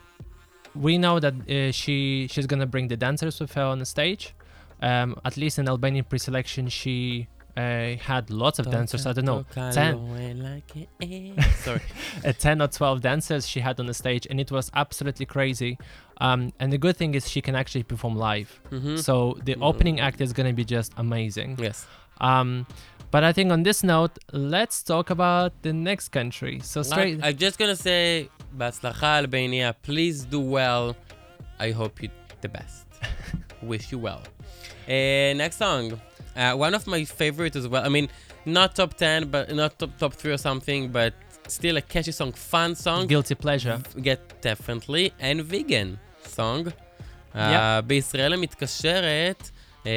we 0.76 0.96
know 0.98 1.20
that 1.20 1.34
uh, 1.34 1.72
she 1.72 2.28
she's 2.32 2.46
gonna 2.46 2.68
bring 2.68 2.88
the 2.88 2.98
dancers 2.98 3.40
with 3.40 3.54
her 3.54 3.64
on 3.64 3.80
the 3.80 3.86
stage 3.86 4.36
um, 4.82 5.20
at 5.26 5.38
least 5.38 5.60
in 5.60 5.68
Albanian 5.68 6.06
pre-selection, 6.06 6.70
she 6.70 7.28
uh, 7.58 7.96
had 7.96 8.30
lots 8.30 8.60
of 8.60 8.70
dancers. 8.70 9.08
I 9.08 9.14
don't 9.14 9.26
know, 9.26 9.46
ten, 9.52 10.64
sorry, 11.56 11.82
uh, 12.24 12.34
ten 12.34 12.62
or 12.62 12.68
twelve 12.68 13.02
dancers 13.02 13.48
she 13.48 13.60
had 13.60 13.80
on 13.80 13.88
the 13.88 13.94
stage, 13.96 14.28
and 14.30 14.40
it 14.40 14.52
was 14.52 14.70
absolutely 14.76 15.26
crazy. 15.26 15.78
Um, 16.20 16.54
and 16.60 16.72
the 16.72 16.78
good 16.78 16.98
thing 16.98 17.16
is 17.16 17.28
she 17.28 17.42
can 17.42 17.56
actually 17.56 17.84
perform 17.84 18.16
live, 18.16 18.62
mm-hmm. 18.70 18.98
so 18.98 19.38
the 19.44 19.54
mm-hmm. 19.54 19.64
opening 19.64 20.00
act 20.00 20.22
is 20.22 20.34
gonna 20.34 20.54
be 20.54 20.64
just 20.64 20.94
amazing. 20.98 21.58
Yes. 21.60 21.88
Um, 22.22 22.68
but 23.10 23.24
I 23.24 23.34
think 23.34 23.52
on 23.52 23.64
this 23.64 23.84
note, 23.84 24.20
let's 24.34 24.84
talk 24.84 25.10
about 25.10 25.54
the 25.64 25.74
next 25.74 26.10
country. 26.10 26.60
So 26.60 26.84
straight. 26.84 27.24
I, 27.24 27.30
am 27.30 27.38
just 27.38 27.58
gonna 27.58 27.76
say, 27.76 28.30
Baslacha 28.56 29.22
Albania, 29.24 29.76
please 29.82 30.26
do 30.26 30.42
well. 30.42 30.96
I 31.60 31.72
hope 31.72 32.04
you 32.04 32.10
the 32.42 32.50
best. 32.50 32.86
Wish 33.64 33.92
you 33.92 33.98
well. 33.98 34.22
Uh, 34.88 35.34
next 35.44 35.58
song. 35.58 36.00
Uh, 36.36 36.54
one 36.66 36.74
of 36.74 36.84
my 36.88 37.04
favorites 37.04 37.56
as 37.56 37.68
well. 37.68 37.84
I 37.84 37.90
mean, 37.90 38.08
not 38.46 38.76
top 38.76 38.94
10, 38.94 39.30
but 39.30 39.54
not 39.54 39.78
top, 39.80 39.98
top 39.98 40.14
3 40.14 40.32
or 40.34 40.38
something, 40.38 40.90
but 40.90 41.14
still 41.48 41.78
a 41.78 41.82
catchy 41.82 42.12
song, 42.12 42.32
fun 42.34 42.76
song. 42.76 43.08
Guilty 43.08 43.36
pleasure. 43.36 43.80
get 44.02 44.20
definitely, 44.42 45.12
and 45.20 45.42
vegan 45.42 45.98
song. 46.38 46.68
Uh, 46.68 46.72
Yeah. 47.36 47.82
בישראל 47.88 48.34
המתקשרת, 48.34 49.50
uh, 49.84 49.88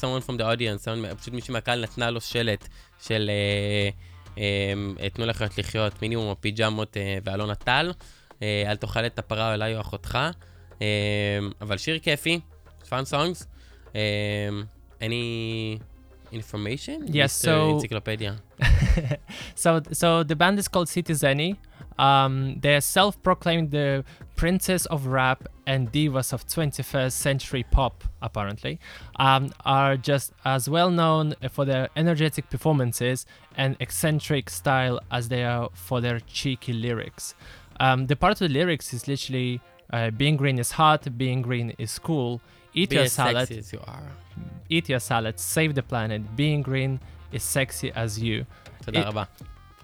someone 0.00 0.22
from 0.26 0.36
the 0.38 0.44
audience, 0.44 0.84
someone, 0.84 1.14
פשוט 1.20 1.34
מישהי 1.34 1.52
מהקהל 1.52 1.82
נתנה 1.82 2.10
לו 2.10 2.20
שלט 2.20 2.68
של 3.06 3.30
uh, 4.34 4.36
um, 4.36 5.08
תנו 5.14 5.26
לחיות 5.26 5.58
לחיות, 5.58 6.02
מינימום 6.02 6.30
הפיג'מות 6.30 6.96
uh, 6.96 7.22
ואלון 7.24 7.50
הטל, 7.50 7.92
uh, 8.30 8.42
אל 8.66 8.76
תאכל 8.76 9.06
את 9.06 9.18
הפרה 9.18 9.54
אליי 9.54 9.76
או 9.76 9.80
אחותך, 9.80 10.18
uh, 10.72 10.80
אבל 11.60 11.78
שיר 11.78 11.98
כיפי, 11.98 12.40
fun 12.84 13.12
songs. 13.12 13.44
Um, 13.94 14.68
any 15.00 15.80
information? 16.32 17.06
Yes, 17.12 17.32
so- 17.32 17.74
Encyclopedia. 17.76 18.36
So, 19.54 19.80
so 19.92 20.22
the 20.22 20.36
band 20.36 20.58
is 20.58 20.68
called 20.68 20.86
Citi 20.88 21.12
Zēni. 21.14 21.56
Um, 21.98 22.58
they're 22.60 22.80
self-proclaimed 22.80 23.72
the 23.72 24.04
princess 24.36 24.86
of 24.86 25.06
rap 25.06 25.48
and 25.66 25.90
divas 25.92 26.32
of 26.32 26.46
21st 26.46 27.12
century 27.12 27.64
pop. 27.70 28.04
Apparently, 28.22 28.78
um, 29.16 29.50
are 29.64 29.96
just 29.96 30.32
as 30.44 30.68
well 30.68 30.90
known 30.90 31.34
for 31.50 31.64
their 31.64 31.88
energetic 31.96 32.48
performances 32.50 33.26
and 33.56 33.76
eccentric 33.80 34.48
style 34.48 35.00
as 35.10 35.28
they 35.28 35.44
are 35.44 35.68
for 35.74 36.00
their 36.00 36.20
cheeky 36.20 36.72
lyrics. 36.72 37.34
Um, 37.80 38.06
the 38.06 38.16
part 38.16 38.32
of 38.34 38.38
the 38.38 38.48
lyrics 38.48 38.92
is 38.94 39.08
literally 39.08 39.60
uh, 39.92 40.10
"Being 40.10 40.36
green 40.36 40.58
is 40.58 40.72
hot, 40.72 41.16
being 41.18 41.42
green 41.42 41.74
is 41.78 41.98
cool." 41.98 42.40
Eat 42.77 42.89
Be 42.89 42.95
your 42.95 43.05
as 43.05 43.13
salad, 43.13 43.47
sexy 43.47 43.59
as 43.59 43.73
you 43.73 43.79
are. 43.95 44.09
eat 44.69 44.89
your 44.89 44.99
salad, 44.99 45.39
save 45.39 45.71
the 45.75 45.83
planet. 45.83 46.21
Being 46.35 46.61
green 46.63 46.99
is 47.31 47.43
sexy 47.43 47.91
as 48.03 48.11
you. 48.25 48.37
תודה 48.85 48.99
It- 49.01 49.07
רבה. 49.09 49.25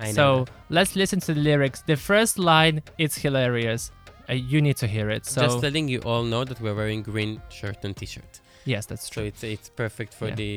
I 0.02 0.08
know 0.08 0.14
So 0.20 0.26
that. 0.46 0.52
let's 0.78 0.94
listen 1.02 1.20
to 1.28 1.34
the 1.38 1.42
lyrics. 1.50 1.80
The 1.92 1.98
first 2.12 2.36
line, 2.52 2.78
it's 2.98 3.18
hilarious. 3.26 3.84
Uh, 4.30 4.34
you 4.52 4.60
need 4.68 4.78
to 4.84 4.88
hear 4.96 5.08
it. 5.18 5.24
So 5.26 5.42
Just 5.48 5.62
letting 5.68 5.88
you 5.94 6.00
all 6.12 6.24
know 6.34 6.44
that 6.50 6.58
we're 6.64 6.76
wearing 6.82 7.02
green 7.12 7.34
shirt 7.58 7.80
and 7.88 7.94
t-shirt. 8.02 8.34
yes, 8.74 8.84
that's 8.90 9.06
So 9.08 9.14
true. 9.16 9.26
it's 9.30 9.44
it's 9.56 9.70
perfect 9.84 10.12
for 10.20 10.28
Yeah. 10.30 10.36
the... 10.42 10.54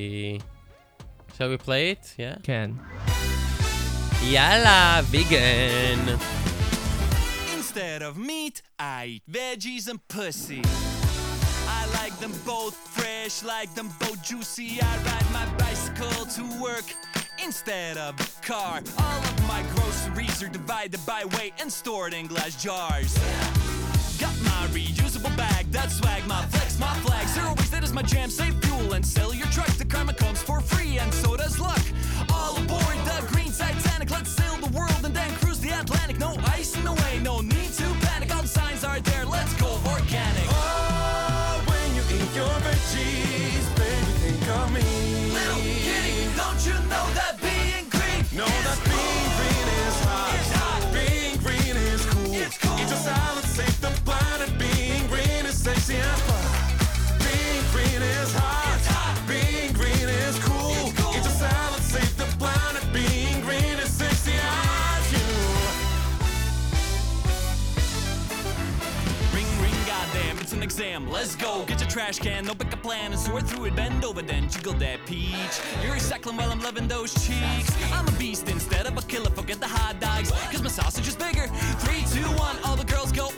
Shall 1.37 1.49
we 1.55 1.59
play 1.69 1.83
it? 1.95 2.05
Yeah? 2.25 2.37
Can 2.49 2.69
Yalla, 4.35 5.03
vegan. 5.13 6.01
Instead 7.57 8.01
of 8.09 8.17
meat, 8.17 8.57
I 8.79 9.05
eat 9.15 9.23
veggies 9.39 9.85
and 9.93 9.99
pussy. 10.09 10.63
Them 12.20 12.34
both 12.46 12.76
fresh, 12.76 13.44
like 13.44 13.74
them 13.76 13.90
both 14.00 14.24
juicy. 14.24 14.80
I 14.82 14.98
ride 15.06 15.32
my 15.32 15.46
bicycle 15.58 16.26
to 16.26 16.62
work 16.62 16.86
instead 17.44 17.98
of 17.98 18.20
a 18.20 18.46
car. 18.46 18.82
All 18.98 19.20
of 19.20 19.48
my 19.48 19.64
groceries 19.76 20.42
are 20.42 20.50
divided 20.50 21.00
by 21.06 21.26
weight 21.38 21.54
and 21.60 21.72
stored 21.72 22.14
in 22.14 22.26
glass 22.26 22.62
jars. 22.62 23.14
Got 24.20 24.34
my 24.42 24.68
reusable 24.72 25.36
bag, 25.38 25.72
that 25.72 25.92
swag, 25.92 26.26
my 26.26 26.42
flex, 26.48 26.80
my 26.80 26.94
flag. 27.02 27.28
Zero 27.28 27.54
waste, 27.56 27.72
that 27.72 27.84
is 27.84 27.94
my 27.94 28.02
jam. 28.02 28.32
Save 28.32 28.56
fuel 28.64 28.94
and 28.94 29.06
sell 29.06 29.32
your 29.32 29.48
truck. 29.48 29.68
The 29.78 29.86
karma 29.86 30.14
comes 30.14 30.42
for 30.42 30.60
free, 30.60 30.98
and 30.98 31.14
so 31.14 31.38
does 31.38 31.60
luck. 31.60 31.84
All 32.34 32.58
aboard 32.58 32.98
the 33.06 33.28
green 33.28 33.52
Titanic. 33.52 34.10
Let's 34.10 34.32
sail 34.32 34.56
the 34.58 34.76
world 34.76 35.06
and 35.06 35.14
then 35.14 35.30
cruise 35.36 35.60
the 35.60 35.70
Atlantic. 35.70 36.18
No 36.18 36.36
ice 36.48 36.76
in 36.76 36.84
the 36.84 36.94
way, 36.94 37.20
no 37.22 37.42
need 37.42 37.57
exam. 70.98 71.12
Let's 71.12 71.36
go. 71.36 71.64
Get 71.66 71.80
your 71.80 71.90
trash 71.90 72.20
can, 72.20 72.46
no 72.46 72.54
pick 72.54 72.74
a 72.74 72.78
plan 72.78 73.12
and 73.12 73.20
sort 73.20 73.48
through 73.48 73.66
it. 73.66 73.76
Bend 73.76 74.04
over, 74.04 74.22
then 74.22 74.50
jiggle 74.50 74.74
that 74.74 75.06
peach. 75.06 75.56
You're 75.84 75.96
recycling 75.96 76.38
while 76.38 76.52
I'm 76.52 76.62
loving 76.62 76.88
those 76.88 77.14
cheeks. 77.14 77.72
I'm 77.92 78.08
a 78.08 78.12
beast 78.12 78.50
instead 78.50 78.86
of 78.86 78.98
a 78.98 79.02
killer. 79.02 79.30
Forget 79.32 79.60
the 79.60 79.68
hot 79.68 80.00
dogs, 80.00 80.32
cause 80.32 80.62
my 80.62 80.70
sausage 80.70 81.08
is 81.08 81.16
bigger. 81.16 81.48
Three, 81.80 82.04
two, 82.14 82.28
one, 82.38 82.58
all 82.64 82.76
the 82.76 82.86
girls 82.86 83.12
go 83.12 83.30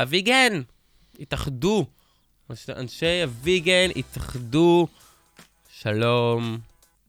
הוויגן, 0.00 0.62
התאחדו. 1.20 1.86
אנשי 2.68 3.22
הוויגן 3.22 3.88
התאחדו. 3.96 4.86
שלום, 5.80 6.58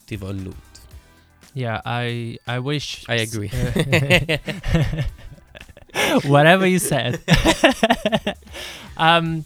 טבעונות. 0.05 0.53
yeah, 1.55 1.81
I 1.85 2.37
I 2.47 2.59
wish 2.59 2.87
I 3.09 3.15
agree. 3.27 3.49
whatever 6.33 6.65
you 6.67 6.79
said. 6.79 7.19
um, 8.97 9.43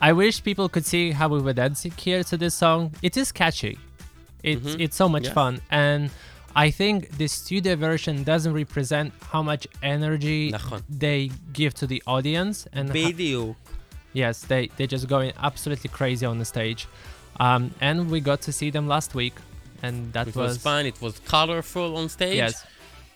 I 0.00 0.12
wish 0.12 0.42
people 0.42 0.68
could 0.68 0.86
see 0.86 1.12
how 1.12 1.28
we 1.28 1.40
were 1.40 1.52
dancing 1.52 1.92
here 1.96 2.22
to 2.30 2.36
this 2.36 2.54
song. 2.54 2.80
It 3.02 3.16
is 3.16 3.30
catchy. 3.40 3.78
It's 4.42 4.66
Mhm. 4.74 4.80
it's 4.84 4.96
so 5.02 5.08
much 5.08 5.26
Yeah. 5.28 5.34
fun, 5.38 5.52
and 5.84 6.02
I 6.56 6.70
think 6.70 7.16
the 7.16 7.28
studio 7.28 7.76
version 7.76 8.24
doesn't 8.24 8.52
represent 8.52 9.12
how 9.32 9.42
much 9.42 9.66
energy 9.82 10.50
נכון. 10.52 10.82
they 10.88 11.30
give 11.52 11.72
to 11.74 11.86
the 11.86 12.02
audience, 12.06 12.66
and 12.72 12.88
ho- 12.90 12.94
בדיוק. 12.94 13.56
yes, 14.12 14.40
they 14.50 14.68
they're 14.76 14.86
just 14.96 15.08
going 15.08 15.32
absolutely 15.48 15.88
crazy 15.88 16.26
on 16.26 16.38
the 16.38 16.44
stage. 16.44 16.86
Um, 17.40 17.62
and 17.80 18.10
we 18.10 18.20
got 18.20 18.42
to 18.42 18.52
see 18.52 18.68
them 18.70 18.86
last 18.86 19.14
week, 19.14 19.32
and 19.82 20.12
that 20.12 20.28
It 20.28 20.36
was 20.36 20.58
fun, 20.58 20.84
it 20.84 21.00
was 21.00 21.18
colorful 21.20 21.96
on 21.96 22.08
stage. 22.10 22.36
yes, 22.36 22.54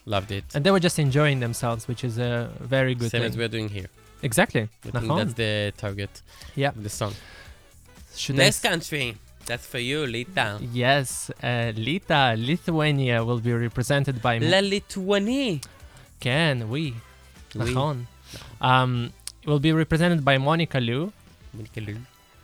Loved 0.07 0.31
it. 0.33 0.45
and 0.55 0.65
they 0.65 0.71
were 0.71 0.81
just 0.89 0.99
enjoying 0.99 1.41
themselves, 1.41 1.87
which 1.87 2.03
is 2.03 2.17
a 2.19 2.51
very 2.61 2.95
good 2.95 3.11
Same 3.11 3.21
thing. 3.21 3.31
as 3.31 3.37
we're 3.37 3.49
doing 3.57 3.69
here. 3.69 3.89
exactly. 4.23 4.63
I 4.63 4.91
think 4.91 4.95
נכון. 5.05 5.17
that's 5.19 5.35
the 5.35 5.53
target 5.77 6.23
Yeah. 6.55 6.71
of 6.71 6.83
the 6.83 6.89
song. 6.89 7.13
Should 8.17 8.37
I 8.37 8.45
Next 8.49 8.61
country. 8.63 9.17
That's 9.46 9.66
for 9.66 9.80
you, 9.80 10.06
Lita. 10.06 10.60
Yes, 10.72 11.32
uh, 11.44 11.72
Lita, 11.76 12.36
Lithuania 12.38 13.24
will 13.24 13.40
be 13.40 13.54
represented 13.54 14.22
by. 14.22 14.38
La 14.38 14.60
Lithuania. 14.60 15.60
Can 16.20 16.70
we? 16.70 16.94
Oui. 17.56 17.74
oui. 17.74 18.06
Um, 18.62 19.12
will 19.46 19.60
be 19.60 19.72
represented 19.74 20.24
by 20.24 20.38
Monika 20.38 20.80
Liu. 20.80 21.12
Monika 21.58 21.86
Liu. 21.86 21.98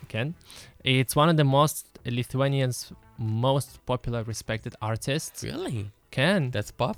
Can. 0.08 0.34
it's 0.84 1.14
one 1.14 1.28
of 1.28 1.36
the 1.36 1.44
most 1.44 1.86
Lithuanians' 2.04 2.92
most 3.18 3.84
popular, 3.86 4.22
respected 4.22 4.74
artists. 4.80 5.44
Really? 5.44 5.90
Can 6.10 6.50
that's 6.50 6.70
pop. 6.70 6.96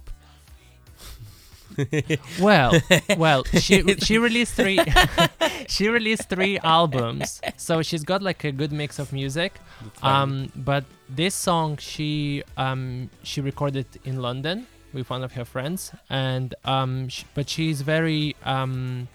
Well, 2.40 2.80
well, 3.16 3.44
she 3.44 3.82
she 3.98 4.18
released 4.18 4.54
three 4.54 4.80
she 5.68 5.88
released 5.88 6.28
three 6.28 6.58
albums, 6.58 7.40
so 7.56 7.82
she's 7.82 8.04
got 8.04 8.22
like 8.22 8.44
a 8.44 8.52
good 8.52 8.72
mix 8.72 8.98
of 8.98 9.12
music. 9.12 9.60
Um, 10.02 10.50
but 10.56 10.84
this 11.08 11.34
song 11.34 11.76
she 11.76 12.42
um 12.56 13.10
she 13.22 13.40
recorded 13.40 13.86
in 14.04 14.20
London 14.22 14.66
with 14.92 15.08
one 15.10 15.22
of 15.22 15.32
her 15.32 15.44
friends, 15.44 15.92
and 16.08 16.54
um, 16.64 17.08
sh 17.08 17.24
but 17.34 17.48
she's 17.48 17.82
very 17.82 18.36
um 18.44 19.08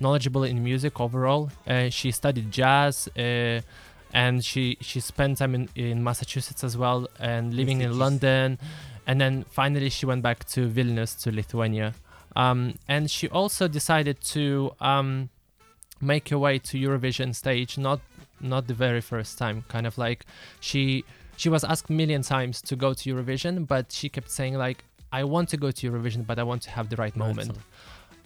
knowledgeable 0.00 0.44
in 0.44 0.62
music 0.62 1.00
overall. 1.00 1.50
Uh, 1.66 1.88
she 1.88 2.10
studied 2.10 2.50
jazz. 2.50 3.08
Uh, 3.16 3.60
and 4.12 4.44
she 4.44 4.78
she 4.80 5.00
spent 5.00 5.36
time 5.38 5.54
in, 5.54 5.68
in 5.74 6.02
Massachusetts 6.02 6.62
as 6.64 6.76
well 6.76 7.08
and 7.18 7.52
living 7.52 7.80
in 7.82 7.98
London 7.98 8.58
and 9.06 9.20
then 9.20 9.44
finally 9.50 9.88
she 9.88 10.06
went 10.06 10.22
back 10.22 10.44
to 10.46 10.68
Vilnius 10.68 11.20
to 11.22 11.30
Lithuania. 11.30 11.94
Um, 12.34 12.74
and 12.86 13.10
she 13.10 13.28
also 13.28 13.66
decided 13.66 14.20
to 14.32 14.72
um, 14.80 15.30
make 16.00 16.28
her 16.28 16.38
way 16.38 16.58
to 16.58 16.78
Eurovision 16.78 17.34
stage, 17.34 17.78
not 17.78 18.00
not 18.40 18.66
the 18.66 18.74
very 18.74 19.00
first 19.00 19.38
time. 19.38 19.64
Kind 19.68 19.86
of 19.86 19.96
like 19.96 20.26
she 20.60 21.04
she 21.36 21.48
was 21.48 21.64
asked 21.64 21.88
million 21.88 22.22
times 22.22 22.60
to 22.62 22.76
go 22.76 22.92
to 22.92 23.14
Eurovision, 23.14 23.66
but 23.66 23.90
she 23.90 24.08
kept 24.10 24.30
saying 24.30 24.54
like, 24.54 24.84
"I 25.12 25.24
want 25.24 25.48
to 25.50 25.56
go 25.56 25.70
to 25.70 25.90
Eurovision, 25.90 26.26
but 26.26 26.38
I 26.38 26.42
want 26.42 26.62
to 26.62 26.70
have 26.70 26.90
the 26.90 26.96
right 26.96 27.16
moment." 27.16 27.52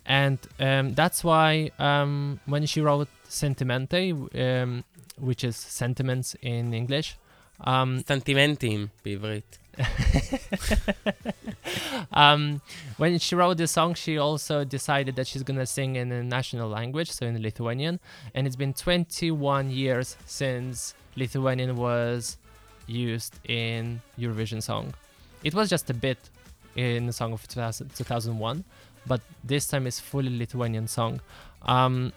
And 0.07 0.39
um, 0.59 0.95
that's 0.95 1.23
why 1.23 1.71
um, 1.79 2.41
when 2.47 2.67
she 2.67 2.81
wrote 2.81 3.09
"Sentimentai," 3.29 4.13
um, 4.13 4.83
which 5.19 5.45
is 5.45 5.57
sentiments 5.57 6.35
in 6.43 6.75
English, 6.75 7.17
um, 7.61 8.03
Sentimentai, 8.03 8.91
favorite. 9.05 9.60
um, 12.13 12.61
when 12.97 13.19
she 13.19 13.35
wrote 13.35 13.57
this 13.57 13.73
song, 13.73 13.95
she 13.95 14.19
also 14.19 14.65
decided 14.65 15.17
that 15.17 15.27
she's 15.27 15.43
gonna 15.43 15.67
sing 15.67 15.97
in 15.97 16.13
a 16.13 16.23
national 16.23 16.69
language, 16.69 17.11
so 17.11 17.27
in 17.27 17.41
Lithuanian. 17.41 18.01
And 18.35 18.47
it's 18.47 18.57
been 18.57 18.75
21 18.75 19.71
years 19.71 20.17
since 20.27 20.95
Lithuanian 21.17 21.77
was 21.77 22.37
used 22.87 23.39
in 23.49 24.01
Eurovision 24.19 24.63
song. 24.63 24.95
It 25.43 25.55
was 25.55 25.71
just 25.71 25.89
a 25.91 25.95
bit 25.95 26.19
in 26.77 27.07
the 27.07 27.13
song 27.13 27.33
of 27.33 27.47
2000, 27.49 27.95
2001, 27.95 28.65
but 29.07 29.21
this 29.43 29.67
time 29.67 29.87
it's 29.87 30.01
fully 30.01 30.37
Lithuanian 30.37 30.89
song. 30.89 31.21
Um, 31.63 32.13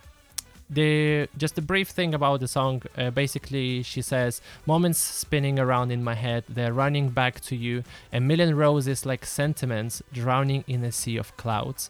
the 0.69 1.27
just 1.37 1.57
a 1.57 1.61
brief 1.61 1.89
thing 1.89 2.13
about 2.13 2.39
the 2.39 2.47
song. 2.47 2.81
Uh, 2.97 3.09
basically 3.11 3.83
she 3.83 4.01
says 4.01 4.41
moments 4.65 4.99
spinning 4.99 5.59
around 5.59 5.91
in 5.91 6.03
my 6.03 6.15
head 6.15 6.43
they're 6.49 6.73
running 6.73 7.09
back 7.09 7.39
to 7.41 7.55
you. 7.55 7.83
A 8.11 8.19
million 8.19 8.55
roses 8.55 9.05
like 9.05 9.25
sentiments 9.25 10.01
drowning 10.11 10.63
in 10.67 10.83
a 10.83 10.91
sea 10.91 11.17
of 11.17 11.35
clouds. 11.37 11.89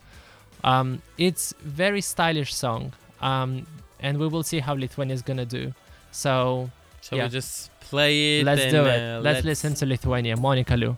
Um, 0.64 1.02
it's 1.18 1.54
very 1.62 2.02
stylish 2.02 2.54
song 2.54 2.94
um, 3.22 3.68
and 4.00 4.18
we 4.20 4.28
will 4.28 4.44
see 4.44 4.60
how 4.60 4.74
lithuania 4.74 5.14
is 5.14 5.22
gonna 5.22 5.46
do. 5.46 5.74
So 6.12 6.70
Shall 7.02 7.18
Yeah. 7.18 7.26
we 7.26 7.30
just 7.32 7.70
play 7.82 8.40
it? 8.40 8.46
let's 8.46 8.62
and, 8.62 8.72
do 8.72 8.82
uh, 8.82 8.86
it. 8.86 9.22
Let's, 9.22 9.46
listen 9.46 9.74
to 9.76 9.86
lithuania. 9.86 10.38
Monika 10.38 10.78
Liu 10.80 10.98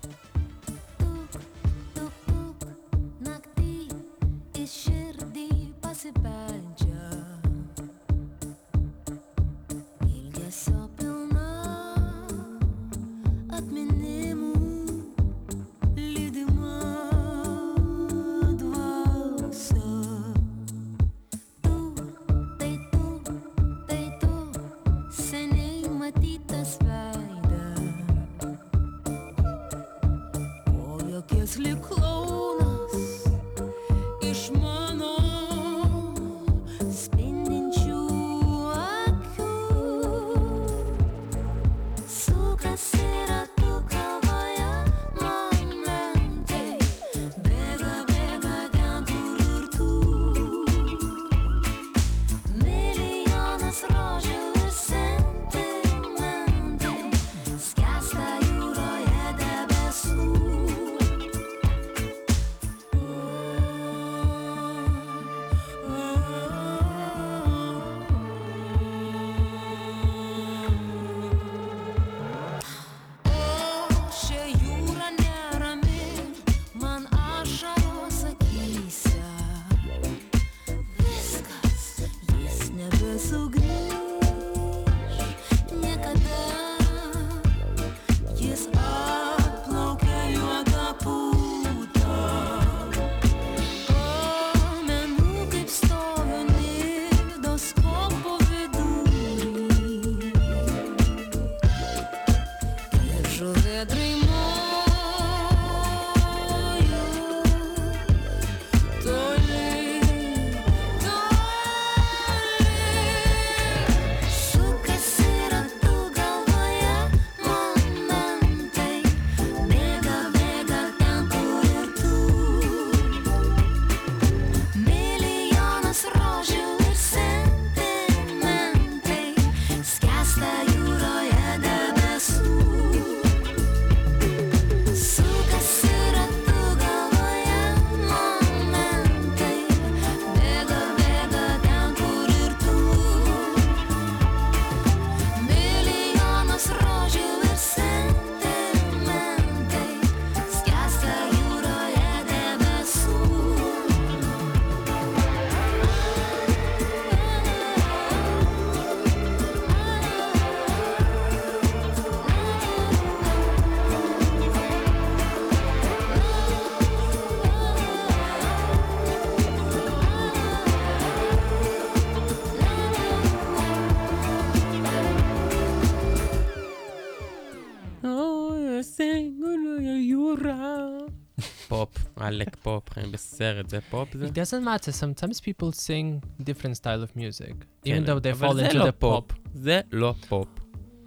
בסרט, 183.14 183.68
זה 183.70 183.78
פופ 183.90 184.08
זה? 184.16 184.26
It 184.26 184.30
doesn't 184.30 184.64
matter. 184.64 184.90
Sometimes 184.92 185.40
people 185.40 185.72
sing 185.76 186.20
different 186.44 186.76
style 186.76 187.02
of 187.04 187.16
music, 187.16 187.54
כן, 187.84 188.02
even 188.02 188.06
though 188.06 188.20
they 188.22 188.30
אבל 188.32 188.48
fall 188.48 188.54
זה 188.54 188.68
into 188.68 188.74
לא 188.74 188.84
the 188.88 189.04
pop. 189.04 189.34
זה 189.54 189.80
לא 189.92 190.14
פופ. 190.28 190.48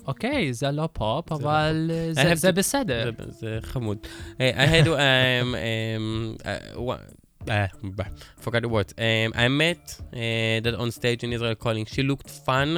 אוקיי, 0.07 0.53
זה 0.53 0.71
לא 0.71 0.89
פופ, 0.93 1.31
לא 1.31 1.35
אבל 1.37 1.91
אה, 1.93 2.11
I 2.11 2.13
זה- 2.13 2.31
have 2.31 2.35
זה 2.35 2.49
to- 2.49 2.51
בסדר. 2.51 3.11
זה- 3.17 3.31
זה 3.31 3.59
חמוד. 3.61 3.97
Hey, 4.37 4.55
I 4.55 4.67
had 4.67 4.87
um, 4.87 4.93
um, 4.93 6.37
uh, 6.41 6.79
one- 6.79 7.13
uh, 7.47 7.67
bah, 7.97 8.09
forgot 8.45 8.61
the 8.65 8.69
words. 8.69 8.93
Um, 8.97 9.33
I 9.33 9.47
met 9.63 9.83
uh, 9.99 10.15
that 10.63 10.75
on 10.83 10.91
stage 10.91 11.21
in 11.25 11.33
Israel 11.33 11.55
calling. 11.65 11.85
She 11.93 12.01
looked 12.11 12.29
fun, 12.47 12.69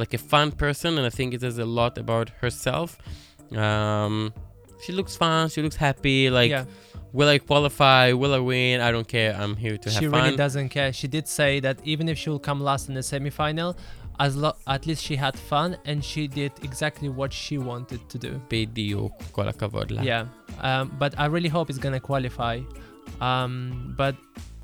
like 0.00 0.12
a 0.14 0.22
fun 0.32 0.48
person, 0.62 0.90
and 0.98 1.04
I 1.10 1.12
think 1.18 1.28
it 1.34 1.40
says 1.40 1.58
a 1.58 1.70
lot 1.80 1.94
about 2.04 2.28
herself. 2.42 2.90
Um, 3.64 4.14
she 4.81 4.91
looks 4.93 5.15
fine. 5.15 5.49
She 5.49 5.61
looks 5.61 5.75
happy. 5.75 6.29
Like, 6.29 6.51
yeah. 6.51 6.65
will 7.13 7.29
I 7.29 7.37
qualify? 7.37 8.13
Will 8.13 8.33
I 8.33 8.39
win? 8.39 8.81
I 8.81 8.91
don't 8.91 9.07
care. 9.07 9.35
I'm 9.35 9.55
here 9.55 9.77
to 9.77 9.89
have 9.89 9.99
she 9.99 10.07
fun. 10.07 10.19
She 10.19 10.23
really 10.25 10.37
doesn't 10.37 10.69
care. 10.69 10.91
She 10.93 11.07
did 11.07 11.27
say 11.27 11.59
that 11.59 11.79
even 11.83 12.09
if 12.09 12.17
she 12.17 12.29
will 12.29 12.39
come 12.39 12.61
last 12.61 12.89
in 12.89 12.95
the 12.95 13.01
semifinal, 13.01 13.77
as 14.19 14.35
lo- 14.35 14.55
at 14.67 14.85
least 14.85 15.03
she 15.03 15.15
had 15.15 15.37
fun 15.37 15.77
and 15.85 16.03
she 16.03 16.27
did 16.27 16.51
exactly 16.63 17.09
what 17.09 17.33
she 17.33 17.57
wanted 17.57 18.07
to 18.09 18.17
do. 18.17 18.41
Yeah, 20.03 20.25
um, 20.59 20.95
but 20.99 21.19
I 21.19 21.25
really 21.25 21.49
hope 21.49 21.69
it's 21.69 21.79
gonna 21.79 21.99
qualify. 21.99 22.61
Um, 23.19 23.93
but 23.97 24.15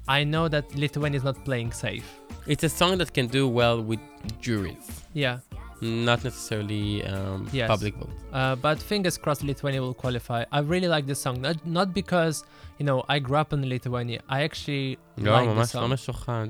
I 0.07 0.23
know 0.23 0.47
that 0.47 0.75
Lithuania 0.75 1.17
is 1.17 1.23
not 1.23 1.43
playing 1.43 1.71
safe. 1.71 2.07
It's 2.45 2.63
a 2.63 2.69
song 2.69 2.97
that 2.99 3.13
can 3.13 3.27
do 3.27 3.47
well 3.47 3.81
with 3.81 3.99
juries. 4.39 5.03
Yeah 5.13 5.39
not 5.80 6.18
necessarily 6.28 7.04
um, 7.04 7.48
Yes. 7.52 7.68
public 7.74 7.94
vote. 8.00 8.10
uh, 8.32 8.54
but 8.56 8.76
fingers 8.92 9.16
crossed 9.18 9.42
Lithuania 9.50 9.80
will 9.86 9.94
qualify. 10.04 10.40
I 10.52 10.60
really 10.72 10.88
like 10.96 11.06
this 11.06 11.20
song, 11.26 11.36
not 11.46 11.56
not 11.78 11.88
because 12.00 12.36
you 12.78 12.84
know 12.88 12.98
I 13.14 13.16
grew 13.26 13.38
up 13.44 13.50
in 13.56 13.60
Lithuania. 13.74 14.20
I 14.36 14.38
actually 14.48 14.86
לא, 15.18 15.32
like 15.36 15.48
the 15.48 15.54
ממש 15.54 15.66
song. 15.72 15.82
לא 15.82 15.88
משוחד. 15.88 16.48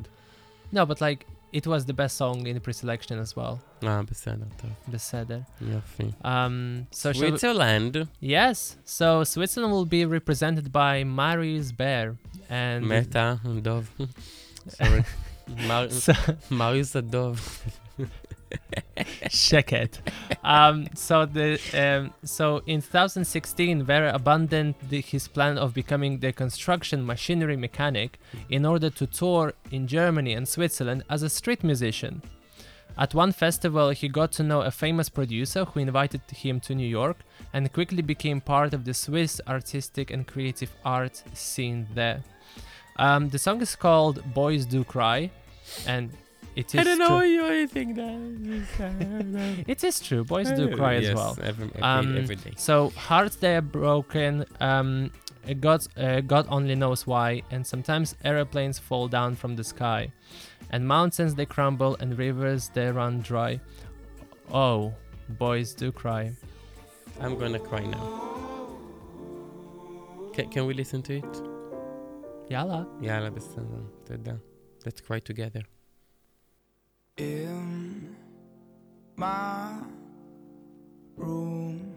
No, 0.73 0.87
but 0.87 1.01
like 1.01 1.21
it 1.61 1.67
was 1.67 1.85
the 1.91 1.93
best 2.03 2.15
song 2.23 2.37
in 2.47 2.55
the 2.59 2.61
pre-selection 2.67 3.17
as 3.25 3.37
well. 3.37 3.55
אה, 3.85 4.03
בסדר, 4.11 4.45
טוב, 4.57 4.71
Beseder. 4.95 5.43
יופי. 5.61 6.11
Um, 6.25 6.87
so 6.91 7.13
shall 7.13 7.21
we- 7.21 7.31
Switzerland, 7.31 7.95
yes, 8.23 8.77
so 8.87 9.25
Switzerland 9.25 9.73
will 9.77 9.85
be 9.97 10.05
represented 10.19 10.67
by 10.73 11.05
Marius 11.05 11.73
Bear 11.81 12.17
and 12.51 12.85
מתה, 12.85 13.35
דוב. 13.63 13.91
Sorry. 14.69 15.03
מר- 15.49 15.89
so, 15.89 16.13
מריוס 16.51 16.97
הדוב. 16.97 17.59
Sheket. 19.30 20.00
um, 20.44 20.88
so 20.96 21.26
the 21.26 21.60
um, 21.74 22.14
so 22.24 22.62
in 22.66 22.82
2016, 22.82 23.84
Bear 23.84 24.08
abandoned 24.10 24.76
the, 24.90 25.02
his 25.02 25.28
plan 25.28 25.58
of 25.58 25.74
becoming 25.74 26.20
the 26.20 26.32
construction 26.32 27.06
machinery 27.06 27.58
mechanic 27.58 28.20
in 28.50 28.66
order 28.66 28.90
to 28.90 29.06
tour 29.06 29.54
in 29.72 29.88
Germany 29.88 30.34
and 30.34 30.48
Switzerland 30.48 31.04
as 31.10 31.24
a 31.24 31.30
street 31.30 31.64
musician. 31.64 32.22
At 33.00 33.14
one 33.14 33.32
festival, 33.32 33.92
he 33.92 34.08
got 34.08 34.32
to 34.34 34.44
know 34.44 34.62
a 34.62 34.72
famous 34.72 35.08
producer 35.08 35.66
who 35.66 35.80
invited 35.80 36.22
him 36.32 36.60
to 36.62 36.74
New 36.74 36.88
York 36.88 37.18
and 37.54 37.72
quickly 37.72 38.02
became 38.02 38.42
part 38.42 38.74
of 38.74 38.86
the 38.86 38.94
Swiss 38.94 39.40
artistic 39.48 40.10
and 40.10 40.26
creative 40.26 40.74
art 40.84 41.22
scene 41.34 41.88
there. 41.94 42.24
Um, 42.96 43.30
the 43.30 43.38
song 43.38 43.62
is 43.62 43.76
called 43.76 44.24
"Boys 44.34 44.66
Do 44.66 44.84
Cry," 44.84 45.30
and 45.86 46.10
it 46.58 46.74
is 46.74 46.80
I 46.82 46.84
don't 46.86 46.98
know 46.98 47.20
true. 47.20 47.46
anything 47.46 47.94
that. 48.02 49.64
it 49.68 49.84
is 49.84 50.00
true. 50.00 50.24
Boys 50.24 50.50
do 50.50 50.72
oh, 50.72 50.76
cry 50.76 50.96
yes, 50.96 51.10
as 51.10 51.16
well. 51.16 51.38
Every, 51.40 51.68
every, 51.68 51.82
um, 51.84 52.18
every 52.18 52.36
day. 52.36 52.54
So 52.58 52.90
hearts 52.90 53.36
they 53.36 53.56
are 53.58 53.62
broken. 53.62 54.44
Um, 54.60 55.12
God, 55.60 55.86
uh, 55.96 56.22
God 56.22 56.48
only 56.50 56.74
knows 56.74 57.06
why. 57.06 57.44
And 57.52 57.66
sometimes 57.66 58.16
aeroplanes 58.26 58.80
fall 58.80 59.08
down 59.08 59.36
from 59.36 59.56
the 59.56 59.64
sky, 59.64 60.12
and 60.72 60.88
mountains 60.88 61.36
they 61.36 61.46
crumble, 61.46 61.96
and 62.00 62.18
rivers 62.18 62.72
they 62.74 62.90
run 62.92 63.20
dry. 63.22 63.60
Oh, 64.52 64.96
boys 65.30 65.76
do 65.76 65.92
cry. 65.92 66.32
I'm 67.22 67.38
gonna 67.38 67.60
cry 67.60 67.86
now. 67.86 68.08
Can, 70.34 70.50
can 70.50 70.66
we 70.66 70.74
listen 70.74 71.04
to 71.04 71.18
it? 71.18 71.34
Yala. 72.50 72.88
Yala, 73.00 73.28
um, 74.28 74.42
Let's 74.84 75.02
cry 75.02 75.20
together. 75.20 75.62
In 77.18 78.16
my 79.16 79.74
room 81.16 81.92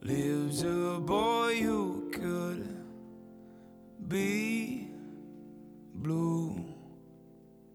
lives 0.00 0.62
a 0.62 0.98
boy 0.98 1.60
who 1.60 2.08
could 2.10 2.66
be 4.08 4.88
blue, 5.96 6.58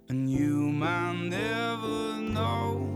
and 0.10 0.28
you 0.28 0.72
might 0.72 1.14
never 1.14 2.20
know. 2.20 2.90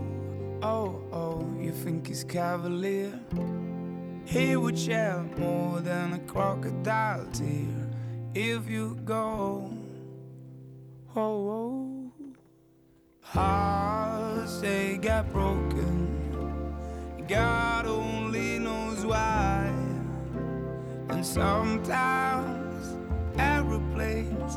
Oh, 0.63 1.03
oh, 1.11 1.55
you 1.61 1.71
think 1.71 2.07
he's 2.07 2.23
cavalier? 2.23 3.19
He 4.25 4.55
would 4.55 4.79
shed 4.79 5.37
more 5.37 5.79
than 5.81 6.13
a 6.13 6.19
crocodile 6.19 7.27
tear 7.31 7.87
if 8.33 8.67
you 8.67 8.95
go. 9.05 9.71
Oh, 11.15 11.49
oh. 11.49 11.96
Hearts 13.31 14.61
they 14.61 14.97
got 14.97 15.29
broken. 15.33 16.07
God 17.27 17.85
only 17.85 18.57
knows 18.57 19.05
why. 19.05 19.69
And 21.09 21.25
sometimes 21.25 22.97
aeroplanes 23.37 24.55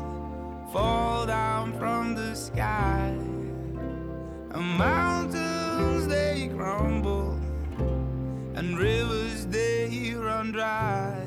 fall 0.71 1.25
down 1.25 1.77
from 1.77 2.15
the 2.15 2.33
sky. 2.33 3.13
And 4.51 4.77
mountains 4.77 6.07
they 6.07 6.49
crumble. 6.55 7.37
And 8.55 8.77
rivers 8.77 9.47
they 9.47 10.13
run 10.15 10.53
dry. 10.53 11.25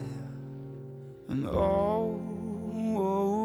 And 1.29 1.47
oh, 1.47 2.19
oh, 2.75 2.97
oh, 2.97 3.44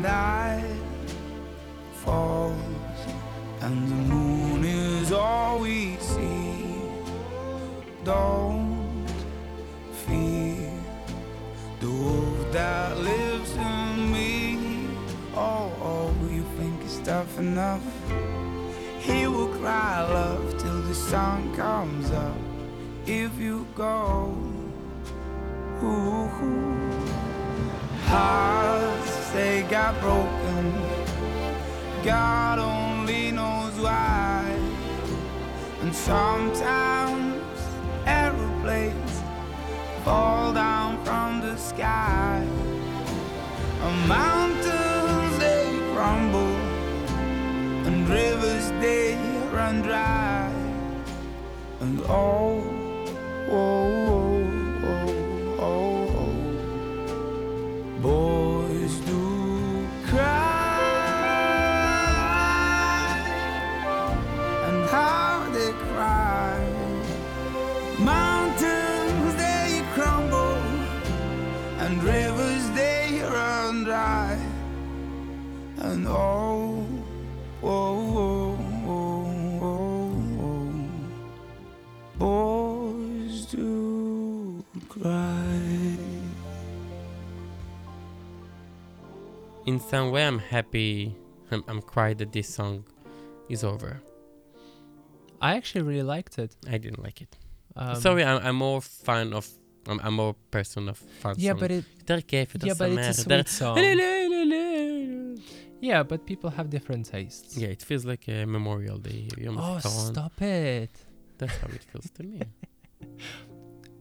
night 0.00 0.80
falls 1.92 2.56
and 3.60 3.88
the 3.88 3.94
moon 3.94 4.64
is 4.64 5.12
all 5.12 5.58
we 5.60 5.96
see, 5.96 6.64
don't 8.04 9.06
fear 9.92 10.72
the 11.80 11.90
wolf 11.90 12.52
that 12.52 12.96
lives 12.98 13.52
in 13.56 14.12
me. 14.12 14.88
Oh, 15.34 15.70
oh, 15.82 16.14
you 16.30 16.44
think 16.56 16.82
it's 16.84 16.98
tough 17.00 17.38
enough? 17.38 17.82
He 19.00 19.26
will 19.26 19.48
cry 19.48 20.00
love 20.02 20.58
till 20.58 20.80
the 20.82 20.94
sun 20.94 21.54
comes 21.54 22.10
up. 22.10 22.36
If 23.06 23.38
you 23.38 23.66
go, 23.74 24.34
ooh, 25.82 26.28
hearts 28.06 29.09
they 29.32 29.62
got 29.62 29.98
broken. 30.00 30.72
God 32.02 32.58
only 32.58 33.30
knows 33.30 33.78
why. 33.78 34.44
And 35.82 35.94
sometimes 35.94 37.58
aeroplanes 38.06 39.22
fall 40.04 40.52
down 40.52 41.04
from 41.04 41.40
the 41.40 41.56
sky. 41.56 42.44
And 43.82 44.08
mountains 44.08 45.38
they 45.38 45.78
crumble, 45.92 46.56
and 47.86 48.08
rivers 48.08 48.70
they 48.80 49.16
run 49.52 49.82
dry. 49.82 50.52
And 51.80 52.00
oh, 52.02 52.62
oh, 53.50 53.50
oh, 53.50 54.19
some 89.90 90.12
way, 90.12 90.24
I'm 90.24 90.38
happy. 90.38 91.16
I'm, 91.50 91.64
I'm 91.66 91.82
cry 91.82 92.14
that 92.14 92.32
this 92.32 92.48
song 92.48 92.84
is 93.48 93.64
over. 93.64 94.00
I 95.40 95.56
actually 95.56 95.82
really 95.82 96.04
liked 96.04 96.38
it. 96.38 96.54
I 96.68 96.78
didn't 96.78 97.02
like 97.02 97.20
it. 97.20 97.36
Um, 97.74 97.96
Sorry, 97.96 98.24
I'm, 98.24 98.40
I'm 98.46 98.56
more 98.56 98.80
fan 98.80 99.32
of. 99.32 99.48
I'm, 99.88 99.98
I'm 100.04 100.14
more 100.14 100.34
person 100.50 100.88
of 100.88 100.98
fan. 100.98 101.34
Yeah, 101.38 101.52
song. 101.52 101.60
but 101.60 101.70
it. 101.70 101.84
Yeah, 102.08 102.74
but 102.78 102.90
it's 102.90 103.18
a 103.18 103.22
sweet 103.22 103.48
song. 103.60 103.76
yeah, 105.80 106.02
but 106.02 106.26
people 106.26 106.50
have 106.50 106.70
different 106.70 107.06
tastes. 107.06 107.56
Yeah, 107.56 107.68
it 107.68 107.82
feels 107.82 108.04
like 108.04 108.28
a 108.28 108.44
Memorial 108.44 108.98
Day. 108.98 109.28
Oh, 109.48 109.78
stop 109.78 110.40
it! 110.42 110.90
That's 111.38 111.56
how 111.56 111.68
it 111.68 111.82
feels 111.90 112.10
to 112.10 112.22
me. 112.22 112.42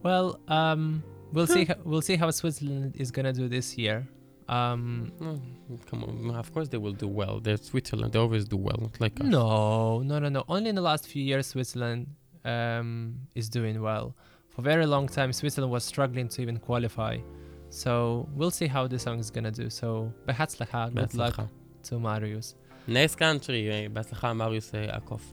Well, 0.02 0.40
um, 0.48 1.04
we'll 1.34 1.46
see. 1.46 1.66
How, 1.66 1.76
we'll 1.84 2.02
see 2.02 2.16
how 2.16 2.32
Switzerland 2.32 2.96
is 2.96 3.12
gonna 3.12 3.34
do 3.34 3.50
this 3.50 3.78
year. 3.78 4.08
Um, 4.49 5.11
No, 5.21 5.41
come 5.91 6.01
on, 6.05 6.37
of 6.37 6.53
course 6.55 6.69
they 6.69 6.77
will 6.85 6.93
do 7.05 7.09
well. 7.09 7.35
They're 7.45 7.57
Switzerland, 7.71 8.13
they 8.13 8.19
always 8.19 8.45
do 8.55 8.59
well, 8.69 8.79
not 8.87 9.01
like 9.01 9.19
us. 9.21 9.27
no, 9.27 10.03
no, 10.11 10.19
no, 10.25 10.29
no. 10.29 10.43
Only 10.55 10.69
in 10.73 10.77
the 10.81 10.87
last 10.91 11.05
few 11.13 11.23
years, 11.31 11.47
Switzerland 11.55 12.01
um, 12.45 12.91
is 13.35 13.49
doing 13.49 13.77
well. 13.89 14.07
For 14.51 14.61
a 14.61 14.65
very 14.73 14.87
long 14.95 15.07
time, 15.09 15.33
Switzerland 15.33 15.73
was 15.73 15.83
struggling 15.93 16.29
to 16.35 16.43
even 16.45 16.59
qualify. 16.59 17.15
So 17.71 18.29
we'll 18.37 18.51
see 18.61 18.67
how 18.75 18.87
the 18.87 18.99
song 18.99 19.19
is 19.19 19.31
gonna 19.31 19.51
do. 19.51 19.67
So, 19.71 20.13
בהצלחה, 20.27 20.89
good 20.95 21.15
luck 21.15 21.37
בהצלחה. 21.37 21.47
to 21.89 21.99
Marius. 21.99 22.55
Next 22.89 23.15
country, 23.17 23.63
אה, 23.71 23.87
בהצלחה 23.93 24.33
מריוס 24.33 24.75
אה, 24.75 24.97
עקוף. 24.97 25.33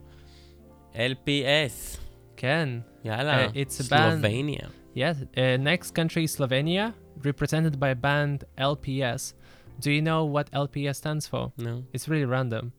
LPS, 0.93 1.97
Ken, 2.37 2.81
יאללה. 3.05 3.47
Uh, 3.47 3.49
it's 3.51 3.79
a 3.79 3.83
band- 3.89 4.21
סלובניה. 4.21 4.59
yes. 4.95 5.15
Uh, 5.35 5.57
next 5.63 5.91
country 5.93 6.23
is 6.23 6.35
Slovenia, 6.37 6.93
represented 7.22 7.78
by 7.78 7.94
band 7.94 8.44
LPS. 8.58 9.34
Do 9.80 9.90
you 9.90 10.02
know 10.02 10.24
what 10.24 10.50
LPS 10.52 10.96
stands 10.96 11.26
for? 11.26 11.52
No. 11.58 11.84
It's 11.92 12.08
really 12.08 12.24
random. 12.24 12.72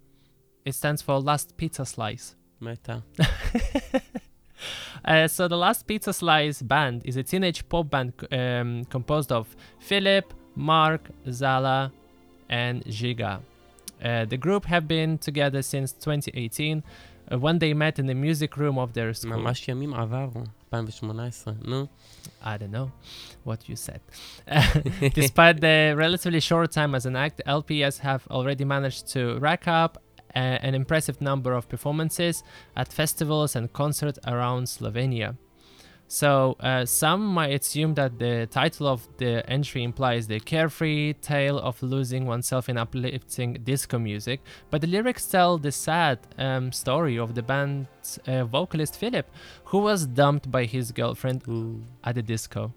It 0.66 0.74
stands 0.74 1.02
for 1.02 1.20
Last 1.20 1.56
Pizza 1.58 1.86
Slice. 1.86 2.36
Meta. 2.60 3.04
uh, 5.06 5.28
so 5.28 5.48
the 5.48 5.58
Last 5.58 5.86
Pizza 5.86 6.12
Slice 6.12 6.62
band 6.62 7.04
is 7.06 7.18
a 7.18 7.24
teenage 7.24 7.68
pop 7.70 7.90
band 7.90 8.14
um, 8.32 8.86
composed 8.86 9.32
of 9.32 9.56
Philip, 9.80 10.34
Mark, 10.56 11.10
Zala, 11.32 11.92
and 12.50 12.84
Giga. 12.86 13.42
Uh, 14.04 14.26
the 14.26 14.38
group 14.38 14.66
have 14.66 14.88
been 14.88 15.18
together 15.18 15.62
since 15.62 15.92
2018 15.94 16.84
uh, 17.32 17.40
when 17.40 17.60
they 17.60 17.74
met 17.74 18.00
in 18.00 18.06
the 18.06 18.14
music 18.14 18.58
room 18.58 18.78
of 18.78 18.94
their 18.94 19.14
school. 19.14 19.34
ממש 20.73 21.03
ימים 21.03 21.21
עברו, 21.21 21.33
2018, 21.43 21.55
נו. 21.65 21.87
I 22.43 22.57
don't 22.59 22.73
know 22.73 22.91
what 23.45 23.69
you 23.69 23.77
said. 23.77 24.01
Despite 25.15 25.61
the 25.61 25.95
relatively 25.97 26.41
short 26.41 26.73
time 26.73 26.95
as 26.95 27.07
an 27.07 27.17
act, 27.17 27.43
LPS 27.47 27.99
have 27.99 28.27
already 28.31 28.65
managed 28.65 29.13
to 29.13 29.39
rack 29.39 29.69
up 29.69 29.99
uh, 30.35 30.39
an 30.39 30.75
impressive 30.75 31.21
number 31.21 31.53
of 31.53 31.69
performances 31.69 32.43
at 32.77 32.93
festivals 32.93 33.55
and 33.57 33.73
concerts 33.73 34.19
around 34.27 34.65
Slovenia. 34.65 35.37
So, 36.09 36.57
uh, 36.61 36.85
some 36.85 37.25
might 37.25 37.53
assume 37.59 37.95
that 37.95 38.19
the 38.19 38.47
title 38.51 38.87
of 38.87 39.09
the 39.17 39.49
entry 39.51 39.83
implies 39.83 40.27
the 40.27 40.41
carefree 40.41 41.15
tale 41.15 41.59
of 41.59 41.83
losing 41.83 42.27
oneself 42.27 42.69
in 42.69 42.77
uplifting 42.77 43.55
disco 43.65 43.99
music, 43.99 44.41
but 44.71 44.83
the 44.83 44.87
lyrics 44.89 45.25
tell 45.27 45.57
the 45.57 45.73
sad 45.73 46.19
um, 46.37 46.71
story 46.71 47.19
of 47.19 47.35
the 47.35 47.43
band's 47.43 48.19
uh, 48.27 48.45
vocalist 48.45 48.95
Philip, 48.97 49.27
who 49.65 49.79
was 49.79 50.07
dumped 50.07 50.51
by 50.51 50.67
his 50.67 50.93
girlfriend 50.93 51.45
Ooh. 51.49 51.81
at 52.05 52.15
the 52.15 52.23
disco. 52.23 52.75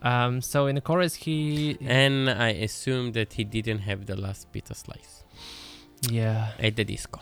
Um, 0.00 0.40
so 0.40 0.66
in 0.68 0.76
the 0.76 0.80
chorus, 0.80 1.14
he 1.14 1.76
And 1.80 2.30
I 2.30 2.50
assume 2.50 3.10
that 3.12 3.32
he 3.32 3.42
didn't 3.42 3.80
have 3.80 4.06
the 4.06 4.14
last 4.14 4.52
pizza 4.52 4.74
slice. 4.74 5.24
yeah, 6.10 6.52
את 6.60 6.76
the 6.76 6.84
disco. 6.84 7.20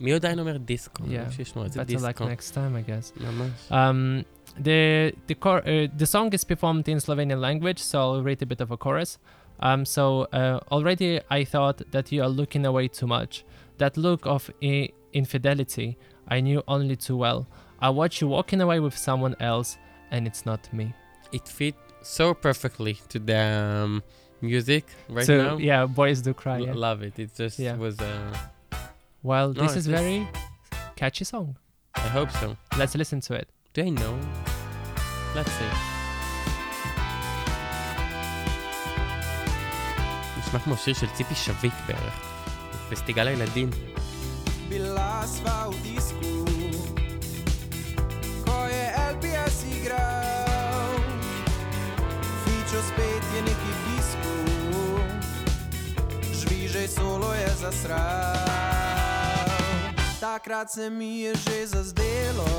מי 0.00 0.12
עדיין 0.12 0.38
אומר 0.38 0.56
דיסקו? 0.56 1.04
Yeah, 1.04 1.08
אני 1.08 1.32
שישמעו 1.32 1.66
את 1.66 1.72
זה 1.72 1.82
better 1.82 1.84
luck 1.84 1.86
דיסקו. 1.86 2.24
next 2.28 2.54
time, 2.54 2.74
I 2.74 2.90
guess. 2.90 3.22
ממש. 3.22 3.70
Um, 3.70 4.24
the 4.59 5.13
the 5.27 5.35
chor- 5.35 5.67
uh, 5.67 5.87
the 5.97 6.05
song 6.05 6.33
is 6.33 6.43
performed 6.43 6.87
in 6.87 6.97
Slovenian 6.99 7.39
language, 7.39 7.79
so 7.79 7.99
I'll 7.99 8.23
read 8.23 8.41
a 8.41 8.45
bit 8.45 8.61
of 8.61 8.71
a 8.71 8.77
chorus. 8.77 9.17
Um, 9.61 9.85
so 9.85 10.27
uh, 10.33 10.59
already 10.71 11.19
I 11.29 11.43
thought 11.43 11.81
that 11.91 12.11
you 12.11 12.23
are 12.23 12.29
looking 12.29 12.65
away 12.65 12.87
too 12.87 13.07
much. 13.07 13.43
That 13.77 13.97
look 13.97 14.25
of 14.25 14.49
I- 14.63 14.89
infidelity 15.13 15.97
I 16.27 16.41
knew 16.41 16.61
only 16.67 16.95
too 16.95 17.17
well. 17.17 17.47
I 17.81 17.89
watch 17.89 18.21
you 18.21 18.27
walking 18.27 18.61
away 18.61 18.79
with 18.79 18.95
someone 18.97 19.35
else, 19.39 19.77
and 20.11 20.27
it's 20.27 20.45
not 20.45 20.71
me. 20.73 20.93
It 21.31 21.47
fit 21.47 21.75
so 22.01 22.33
perfectly 22.33 22.97
to 23.09 23.19
the 23.19 23.37
um, 23.37 24.03
music 24.41 24.85
right 25.09 25.25
so 25.25 25.37
now. 25.37 25.57
yeah, 25.57 25.85
boys 25.85 26.21
do 26.21 26.33
cry. 26.33 26.57
L- 26.59 26.65
yeah. 26.67 26.73
Love 26.73 27.01
it. 27.03 27.17
It 27.19 27.31
just 27.35 27.57
Yeah. 27.59 27.75
was. 27.77 27.99
Uh, 27.99 28.33
Well, 29.23 29.51
No, 29.53 29.63
this 29.63 29.75
is- 29.75 29.87
very 29.87 30.27
catchy 30.95 31.25
song. 31.25 31.57
I 31.95 32.07
hope 32.17 32.31
so. 32.31 32.55
Let's 32.77 32.95
listen 32.95 33.19
to 33.21 33.33
it. 33.33 33.49
Do 33.74 33.82
I 33.82 33.90
know? 33.90 34.14
Let's 35.34 35.52
see. 35.58 35.74
נשמע 40.38 40.58
כמו 40.58 40.76
שיר 40.76 40.94
של 40.94 41.06
ציפי 41.16 41.34
שביט 41.34 41.74
בערך. 41.86 42.14
פסטיגל 42.90 43.26
הילדים. 43.26 43.70
Bila 44.70 45.22
sva 45.28 45.68
v 45.70 45.76
disku, 45.84 46.34
ko 48.48 48.58
je 48.74 48.84
LPS 49.12 49.56
igral. 49.76 50.96
Fičo 52.42 52.80
spet 52.88 53.24
je 53.34 53.40
neki 53.50 53.72
disku, 53.86 54.36
žvižej 56.32 56.88
solo 56.88 57.28
je 57.36 57.50
zasral. 57.62 58.34
Takrat 60.20 60.72
se 60.72 60.90
mi 60.90 61.20
je 61.20 61.32
že 61.34 61.66
zazdelo, 61.66 62.54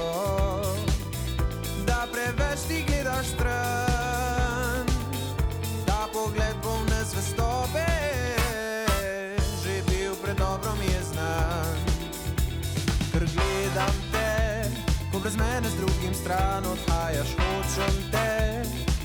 da 0.86 0.89
preveč 2.21 2.61
ti 2.69 2.85
gledaš 2.87 3.27
stran. 3.27 4.87
Ta 5.87 6.09
pogled 6.13 6.57
polne 6.63 7.01
zvestobe, 7.05 7.87
že 9.65 9.83
bil 9.89 10.13
predobro 10.23 10.75
mi 10.77 10.85
je 10.85 11.03
znan. 11.13 11.77
Ker 13.13 13.25
gledam 13.25 13.97
te, 14.13 14.33
ko 15.13 15.19
brez 15.19 15.37
mene 15.37 15.69
z 15.69 15.77
drugim 15.77 16.15
stran 16.15 16.65
odhajaš, 16.65 17.31
hočem 17.41 17.97
te, 18.13 18.63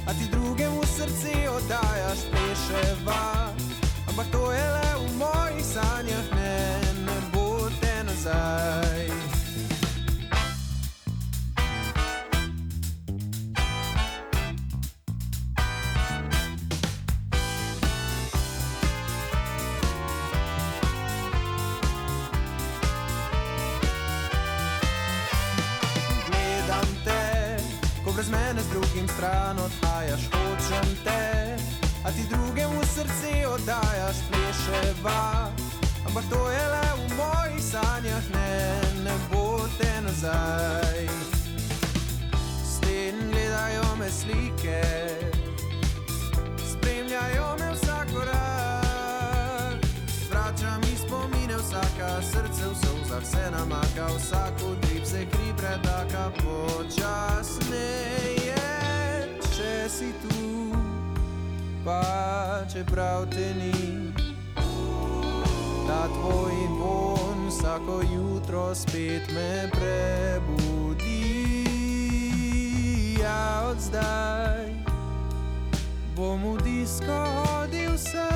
a 0.08 0.14
ti 0.14 0.28
drugemu 0.32 0.84
srce 0.84 1.50
oddajaš, 1.50 2.20
pleševa. 2.32 3.56
Ampak 4.08 4.28
to 4.32 4.52
je 4.52 4.66
le 4.76 4.90
v 5.00 5.06
mojih 5.18 5.66
sanjah, 5.66 6.28
ne, 6.36 6.60
ne 7.06 7.18
bo 7.34 7.68
te 7.82 8.04
nazaj. 8.04 9.35
Drugim 28.96 29.16
stran 29.16 29.60
odhajaš, 29.60 30.22
hočem 30.32 30.96
te, 31.04 31.58
a 32.04 32.12
ti 32.12 32.22
drugemu 32.30 32.84
srce 32.84 33.48
oddajaš, 33.48 34.16
pleševa. 34.32 35.52
Ampak 36.08 36.24
to 36.30 36.50
je 36.50 36.68
le 36.68 36.88
v 36.96 37.16
mojih 37.18 37.64
sanjah, 37.64 38.24
ne, 38.34 38.82
ne 39.04 39.16
bo 39.32 39.68
te 39.78 40.02
nazaj. 40.02 41.08
Sten 42.64 43.16
gledajo 43.32 43.96
me 44.00 44.10
slike, 44.12 44.84
spremljajo 46.72 47.56
me 47.60 47.74
vsak 47.74 48.08
korak. 48.14 49.80
Vrača 50.30 50.78
mi 50.78 50.98
spomine 50.98 51.56
vsaka, 51.58 52.22
srce 52.22 52.64
v 52.68 52.76
solzah 52.86 53.26
se 53.26 53.52
namaka, 53.52 54.08
vsak 54.18 54.54
utrip 54.72 55.06
se 55.06 55.26
kri 55.26 55.54
predaka 55.58 56.32
počasneje. 56.40 58.25
Si 59.96 60.12
tu, 60.12 60.76
pa 61.86 62.04
čeprav 62.74 63.32
te 63.32 63.54
ni, 63.56 64.12
ta 65.88 66.08
tvoj 66.08 66.56
von 66.80 67.48
vsako 67.48 68.02
jutro 68.14 68.76
spet 68.76 69.32
me 69.32 69.72
prebudi. 69.72 71.24
Ja, 73.24 73.72
od 73.72 73.80
zdaj 73.80 74.68
bom 76.16 76.44
v 76.44 76.62
disko 76.64 77.16
hodil 77.16 77.96
sam 77.98 78.36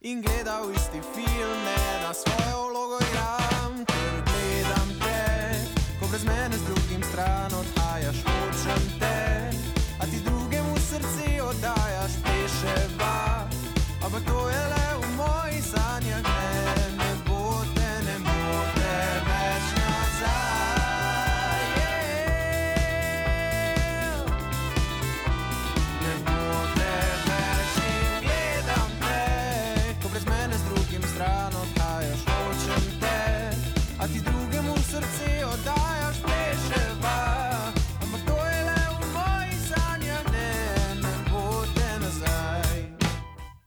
in 0.00 0.22
gledal 0.24 0.72
isti 0.72 1.00
film, 1.12 1.58
ne 1.68 2.00
na 2.00 2.14
svojo 2.16 2.68
vlogo 2.72 2.96
igram, 2.96 3.84
ker 3.84 4.24
gledam 4.24 4.88
te, 5.04 5.20
ko 6.00 6.08
brez 6.08 6.24
mene 6.24 6.56
z 6.56 6.64
drugim 6.64 7.02
stran 7.12 7.53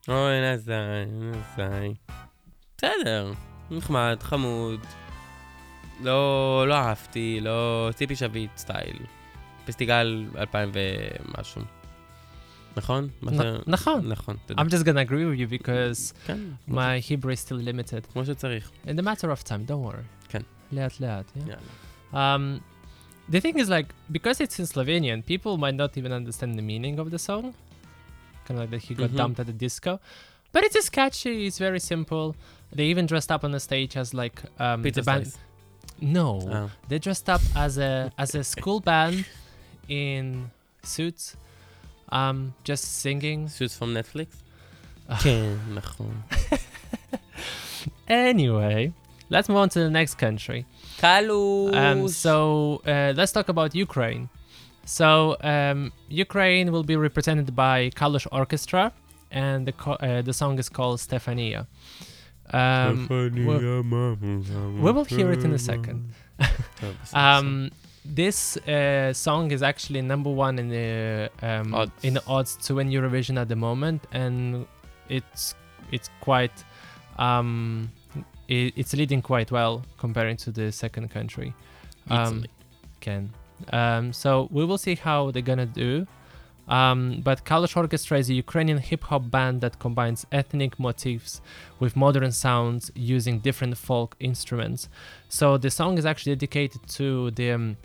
אוי, 0.09 0.41
נזי, 0.53 0.73
נזי. 1.11 1.95
בסדר, 2.79 3.33
נחמד, 3.71 4.17
חמוד. 4.21 4.81
לא, 6.01 6.65
לא 6.69 6.75
אהבתי, 6.75 7.39
לא... 7.43 7.91
ציפי 7.95 8.17
שביט 8.17 8.51
סטייל. 8.57 8.97
פסטיגל 9.65 10.27
2000 10.37 10.71
ומשהו. 10.75 11.63
נכון? 12.77 13.09
מה 13.23 13.31
נ- 13.33 13.37
זה- 13.37 13.59
נכון. 13.67 14.09
נכון, 14.09 14.37
תודה. 14.47 14.63
I'm 14.63 14.67
just 14.67 14.85
gonna 14.85 15.09
agree 15.09 15.25
with 15.27 15.51
you 15.51 15.61
because 15.63 16.13
כן, 16.27 16.39
my 16.69 17.01
Hebrew 17.09 17.31
is 17.31 17.49
still 17.49 17.63
limited. 17.69 18.13
כמו 18.13 18.25
שצריך. 18.25 18.71
In 18.87 18.99
the 18.99 19.03
matter 19.03 19.25
of 19.29 19.45
time, 19.49 19.69
don't 19.71 19.91
worry. 19.93 20.29
כן. 20.29 20.43
לאט 20.73 21.01
לאט, 21.01 21.25
yeah. 21.37 21.41
יאללה. 21.51 22.37
Um, 22.37 22.61
the 23.33 23.41
thing 23.41 23.59
is, 23.59 23.69
like, 23.69 23.93
because 24.13 24.41
it's 24.41 24.59
in 24.59 24.67
Slovenian, 24.77 25.27
people 25.27 25.57
might 25.59 25.77
not 25.77 25.97
even 25.99 26.13
understand 26.13 26.55
the 26.59 26.63
meaning 26.63 26.99
of 26.99 27.11
the 27.15 27.19
song. 27.29 27.45
kind 28.48 28.60
of 28.60 28.64
like 28.64 28.72
that 28.72 28.88
he 28.88 28.96
got 28.96 29.10
mm-hmm. 29.10 29.18
dumped 29.18 29.40
at 29.40 29.46
the 29.46 29.54
disco. 29.54 30.00
But 30.52 30.64
it's 30.64 30.74
just 30.74 30.92
catchy. 30.92 31.46
It's 31.46 31.60
very 31.60 31.80
simple. 31.80 32.36
They 32.72 32.86
even 32.86 33.06
dressed 33.06 33.32
up 33.32 33.44
on 33.44 33.52
the 33.52 33.60
stage 33.60 33.98
as 33.98 34.14
like 34.14 34.42
um, 34.60 34.84
Pizza 34.84 35.02
the 35.02 35.06
band. 35.06 35.28
Slice. 35.28 35.38
No, 36.00 36.42
oh. 36.52 36.72
they 36.88 37.00
dressed 37.00 37.30
up 37.30 37.42
as 37.56 37.78
a 37.78 38.12
as 38.18 38.36
a 38.36 38.44
school 38.44 38.80
band 38.80 39.26
in 39.88 40.52
suits, 40.84 41.36
um, 42.10 42.54
just 42.64 43.00
singing. 43.02 43.50
Suits 43.50 43.76
from 43.76 43.94
Netflix. 43.94 44.28
anyway, 48.08 48.94
let's 49.30 49.50
move 49.50 49.58
on 49.58 49.70
to 49.70 49.80
the 49.80 49.90
next 49.90 50.16
country. 50.16 50.66
Kalu. 51.00 51.76
Um, 51.76 52.08
so 52.08 52.82
uh, 52.86 53.14
let's 53.16 53.32
talk 53.32 53.50
about 53.50 53.74
Ukraine. 53.74 54.30
So 54.88 55.36
um, 55.42 55.92
Ukraine 56.08 56.72
will 56.72 56.84
be 56.84 56.96
represented 56.96 57.54
by 57.56 57.90
Kalush 57.90 58.26
Orchestra, 58.32 58.94
and 59.32 59.68
the 59.68 59.74
co- 59.74 60.00
uh, 60.00 60.22
the 60.22 60.32
song 60.32 60.58
is 60.60 60.70
called 60.70 61.00
Stefania. 61.00 61.68
Um, 62.52 63.08
Stefania 63.08 64.82
we 64.82 64.92
will 64.92 65.04
hear 65.04 65.32
it 65.34 65.44
in 65.44 65.52
a 65.52 65.60
second. 65.60 66.14
um, 67.14 67.70
this 68.06 68.56
uh, 68.56 69.12
song 69.12 69.52
is 69.52 69.62
actually 69.62 70.02
number 70.02 70.30
one 70.30 70.58
in 70.58 70.70
the 70.70 71.30
um, 71.42 71.74
odds. 71.76 71.92
in 72.04 72.14
the 72.14 72.24
odds 72.26 72.56
to 72.68 72.76
win 72.76 72.90
Eurovision 72.90 73.38
at 73.38 73.50
the 73.50 73.58
moment, 73.58 74.08
and 74.14 74.66
it's 75.10 75.54
it's 75.92 76.10
quite 76.22 76.64
um, 77.20 77.92
it, 78.48 78.74
it's 78.78 78.94
leading 78.94 79.22
quite 79.22 79.52
well 79.52 79.84
comparing 79.98 80.38
to 80.38 80.52
the 80.52 80.72
second 80.72 81.12
country. 81.12 81.54
Um, 82.10 82.38
Italy. 82.38 82.50
Ken. 83.02 83.34
Um, 83.72 84.14
so 84.14 84.48
we 84.52 84.64
will 84.66 84.78
see 84.78 84.96
how 84.96 85.32
they're 85.32 85.42
gonna 85.42 85.66
do. 85.66 86.08
Um, 86.68 87.22
but 87.24 87.46
Kalush 87.46 87.78
Orchestra 87.78 88.18
is 88.20 88.30
a 88.30 88.34
Ukrainian 88.34 88.78
hip 88.80 89.04
hop 89.06 89.32
band 89.32 89.62
that 89.62 89.80
combines 89.80 90.26
ethnic 90.34 90.78
motifs 90.80 91.40
with 91.80 91.96
modern 91.96 92.32
sounds 92.34 92.92
using 92.94 93.40
different 93.40 93.78
folk 93.78 94.16
instruments. 94.20 94.90
So 95.30 95.58
the 95.58 95.72
song 95.72 95.98
is 95.98 96.06
actually 96.06 96.36
dedicated 96.36 96.82
to 96.98 97.32
the 97.32 97.52
um, 97.52 97.78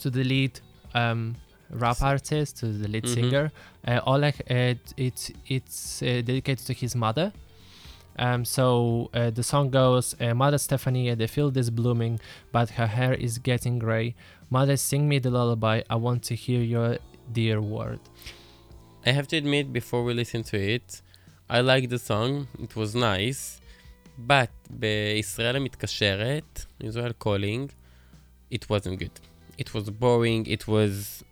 to 0.00 0.10
the 0.10 0.24
lead 0.24 0.60
um, 0.94 1.36
rap 1.70 2.02
artist, 2.02 2.56
to 2.58 2.66
the 2.66 2.88
lead 2.88 3.04
Mhm. 3.04 3.14
singer. 3.14 3.52
Uh, 3.86 4.00
Oleg, 4.04 4.34
uh, 4.50 4.74
it's 4.96 5.30
it's 5.46 6.02
uh, 6.02 6.06
dedicated 6.30 6.66
to 6.66 6.72
his 6.72 6.96
mother. 6.96 7.32
Um, 8.20 8.44
so 8.44 9.10
uh, 9.14 9.30
the 9.30 9.44
song 9.44 9.70
goes, 9.70 10.16
uh, 10.20 10.34
Mother 10.34 10.56
Stefania, 10.58 11.16
the 11.16 11.28
field 11.28 11.56
is 11.56 11.70
blooming, 11.70 12.18
but 12.50 12.70
her 12.70 12.88
hair 12.88 13.14
is 13.14 13.38
getting 13.38 13.78
gray. 13.78 14.16
Mother, 14.49 14.77
sing 14.77 15.07
me 15.09 15.19
the 15.19 15.29
lullaby. 15.31 15.81
I 15.89 15.95
want 15.95 16.23
to 16.23 16.35
hear 16.35 16.61
your 16.61 16.97
dear 17.31 17.59
word. 17.61 17.99
I 19.05 19.11
have 19.11 19.27
to 19.29 19.37
admit, 19.37 19.73
before 19.73 20.03
we 20.03 20.13
listen 20.13 20.43
to 20.43 20.57
it, 20.57 21.01
I 21.49 21.59
like 21.61 21.89
the 21.89 21.99
song, 21.99 22.47
it 22.61 22.75
was 22.75 22.95
nice, 22.95 23.59
but 24.17 24.49
בישראל 24.69 25.55
המתקשרת, 25.55 26.65
Israel 26.79 27.13
calling, 27.25 27.69
it 28.51 28.69
wasn't 28.69 28.97
good. 28.99 29.19
It 29.57 29.73
was 29.73 29.89
boring, 29.89 30.45
it 30.45 30.67
was 30.67 31.23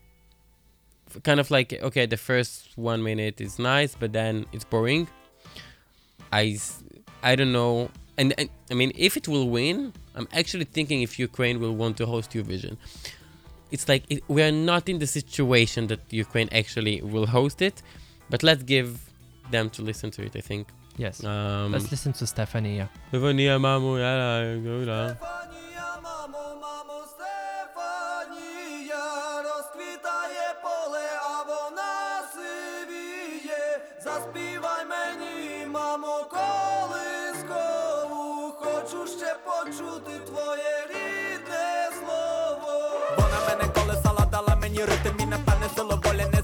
kind 1.23 1.39
of 1.39 1.49
like, 1.51 1.73
okay, 1.81 2.05
the 2.05 2.17
first 2.17 2.77
one 2.77 3.01
minute 3.03 3.39
is 3.41 3.59
nice, 3.59 3.95
but 4.01 4.11
then 4.13 4.45
it's 4.53 4.63
boring. 4.65 5.07
I, 6.31 6.43
s- 6.55 6.83
I 7.23 7.35
don't 7.35 7.51
know. 7.51 7.89
And, 8.17 8.33
and 8.37 8.49
I 8.69 8.73
mean, 8.73 8.91
if 8.95 9.17
it 9.17 9.27
will 9.27 9.49
win, 9.49 9.93
I'm 10.15 10.27
actually 10.33 10.65
thinking 10.65 11.01
if 11.01 11.17
Ukraine 11.17 11.59
will 11.59 11.75
want 11.75 11.97
to 11.97 12.05
host 12.05 12.31
Eurovision 12.31 12.77
it's 13.71 13.87
like 13.87 14.03
it, 14.09 14.23
we 14.27 14.43
are 14.43 14.51
not 14.51 14.89
in 14.89 14.99
the 14.99 15.07
situation 15.07 15.87
that 15.87 16.01
Ukraine 16.11 16.49
actually 16.51 17.01
will 17.01 17.25
host 17.25 17.61
it, 17.61 17.81
but 18.29 18.43
let's 18.43 18.63
give 18.63 18.99
them 19.49 19.69
to 19.71 19.81
listen 19.81 20.11
to 20.11 20.23
it. 20.23 20.35
I 20.35 20.41
think. 20.41 20.67
Yes. 20.97 21.23
Um, 21.23 21.71
Let's 21.71 21.89
listen 21.89 22.11
to 22.13 22.25
Stefania. 22.27 22.89
Stefania, 23.09 23.57
mamu, 23.57 23.97
yalla, 23.97 24.31
gula. 24.65 25.15
Стефанія, 25.15 25.89
мамо, 26.03 26.43
мамо, 26.61 26.97
Стефанія, 27.13 29.05
розквітає 29.47 30.47
поле, 30.63 31.07
а 31.23 31.43
вона 31.49 31.93
сивіє. 32.33 33.65
Заспівай 34.03 34.85
мені, 34.85 35.65
мамо, 35.65 36.25
колискову, 36.31 36.31
хочу 36.31 36.39
ще 36.39 36.64
почути 39.44 40.20
твоє 40.26 40.86
рідне 40.88 41.90
слово. 41.98 42.90
Вона 43.16 43.38
мене 43.48 43.72
колесала, 43.74 44.26
дала 44.30 44.56
мені 44.56 44.78
ритм 44.78 45.20
і 45.22 45.26
напевне 45.26 45.68
силу 45.76 46.00
волі 46.04 46.26
не 46.34 46.35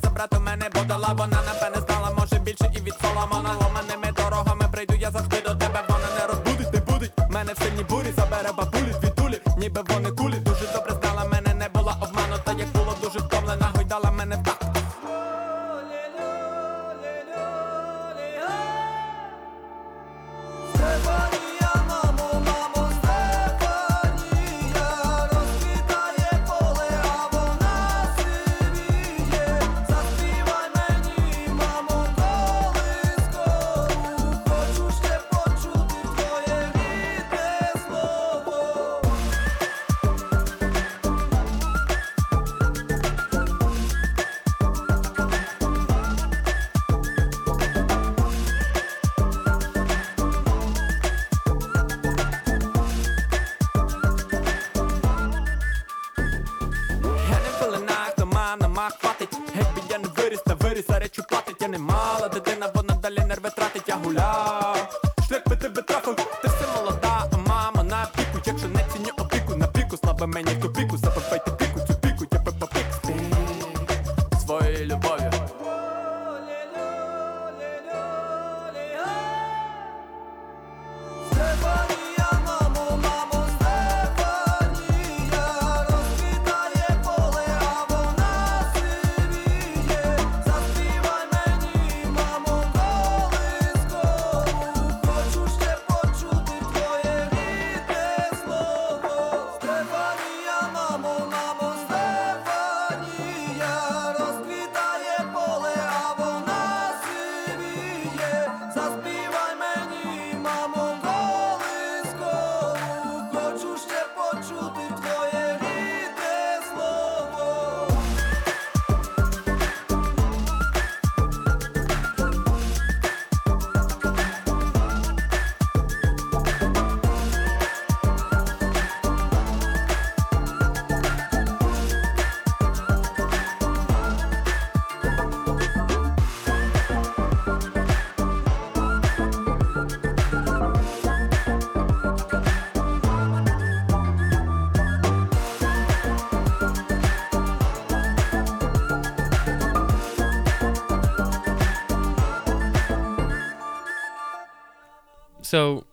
so, 155.52 155.84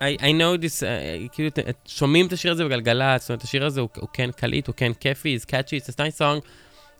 I, 0.00 0.16
I 0.20 0.32
know 0.32 0.56
this, 0.56 0.82
uh, 0.82 0.86
כאילו, 1.32 1.50
ת- 1.50 1.58
את- 1.58 1.86
שומעים 1.86 2.26
את 2.26 2.32
השיר 2.32 2.52
הזה 2.52 2.64
בגלגלצ, 2.64 3.20
זאת 3.20 3.30
אומרת, 3.30 3.42
השיר 3.42 3.66
הזה 3.66 3.80
הוא, 3.80 3.88
הוא 3.96 4.08
כן 4.12 4.30
קליט, 4.36 4.66
הוא 4.66 4.74
כן 4.74 4.92
כיפי, 5.00 5.36
it's 5.40 5.44
catchy, 5.44 5.80
it's 5.82 5.88
a 5.88 5.98
nice 5.98 6.16
song, 6.18 6.40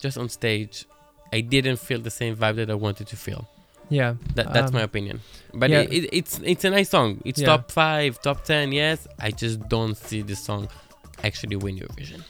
just 0.02 0.16
on 0.18 0.28
stage, 0.28 0.84
I 1.32 1.40
didn't 1.40 1.78
feel 1.78 2.00
the 2.00 2.10
same 2.10 2.34
vibe 2.36 2.56
that 2.56 2.70
I 2.70 2.74
wanted 2.74 3.06
to 3.06 3.16
feel. 3.16 3.42
Yeah. 3.90 4.14
That, 4.36 4.52
that's 4.54 4.70
um, 4.72 4.76
my 4.78 4.82
opinion. 4.82 5.20
But 5.52 5.70
yeah. 5.70 5.80
it, 5.80 5.92
it, 5.96 6.04
it's 6.18 6.34
it's 6.52 6.64
a 6.64 6.70
nice 6.78 6.90
song. 6.96 7.10
It's 7.28 7.40
Yeah. 7.40 7.50
top 7.52 7.62
five, 7.82 8.10
top 8.28 8.38
ten, 8.50 8.66
yes. 8.82 8.98
I 9.26 9.30
just 9.42 9.56
don't 9.74 9.96
see 10.08 10.20
this 10.30 10.40
song 10.48 10.62
actually 11.28 11.56
win 11.64 11.74
Eurovision. 11.82 12.20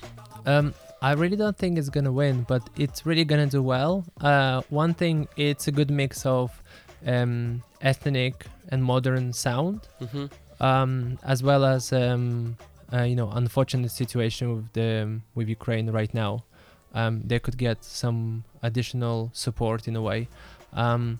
Um, 0.52 0.66
I 1.02 1.12
really 1.22 1.38
don't 1.44 1.58
think 1.62 1.72
it's 1.80 1.90
gonna 1.96 2.14
win, 2.22 2.36
but 2.52 2.62
it's 2.84 3.00
really 3.08 3.26
gonna 3.30 3.50
do 3.58 3.62
well. 3.74 3.92
Uh, 4.30 4.56
one 4.82 4.92
thing, 5.00 5.16
it's 5.48 5.64
a 5.72 5.72
good 5.78 5.90
mix 6.02 6.10
of 6.24 6.46
um, 7.05 7.61
ethnic 7.81 8.45
and 8.69 8.83
modern 8.83 9.33
sound, 9.33 9.81
Mhm. 10.01 10.29
um, 10.59 11.17
as 11.23 11.43
well 11.43 11.63
as 11.65 11.91
um, 11.93 12.57
uh, 12.93 13.03
you 13.03 13.15
know, 13.15 13.29
unfortunate 13.31 13.91
situation 13.91 14.55
with 14.55 14.73
the 14.73 15.19
with 15.35 15.47
Ukraine 15.49 15.89
right 15.91 16.13
now. 16.13 16.43
Um, 16.93 17.21
they 17.27 17.39
could 17.39 17.57
get 17.57 17.83
some 17.83 18.43
additional 18.63 19.29
support 19.33 19.87
in 19.87 19.95
a 19.95 20.01
way. 20.01 20.27
Um, 20.73 21.19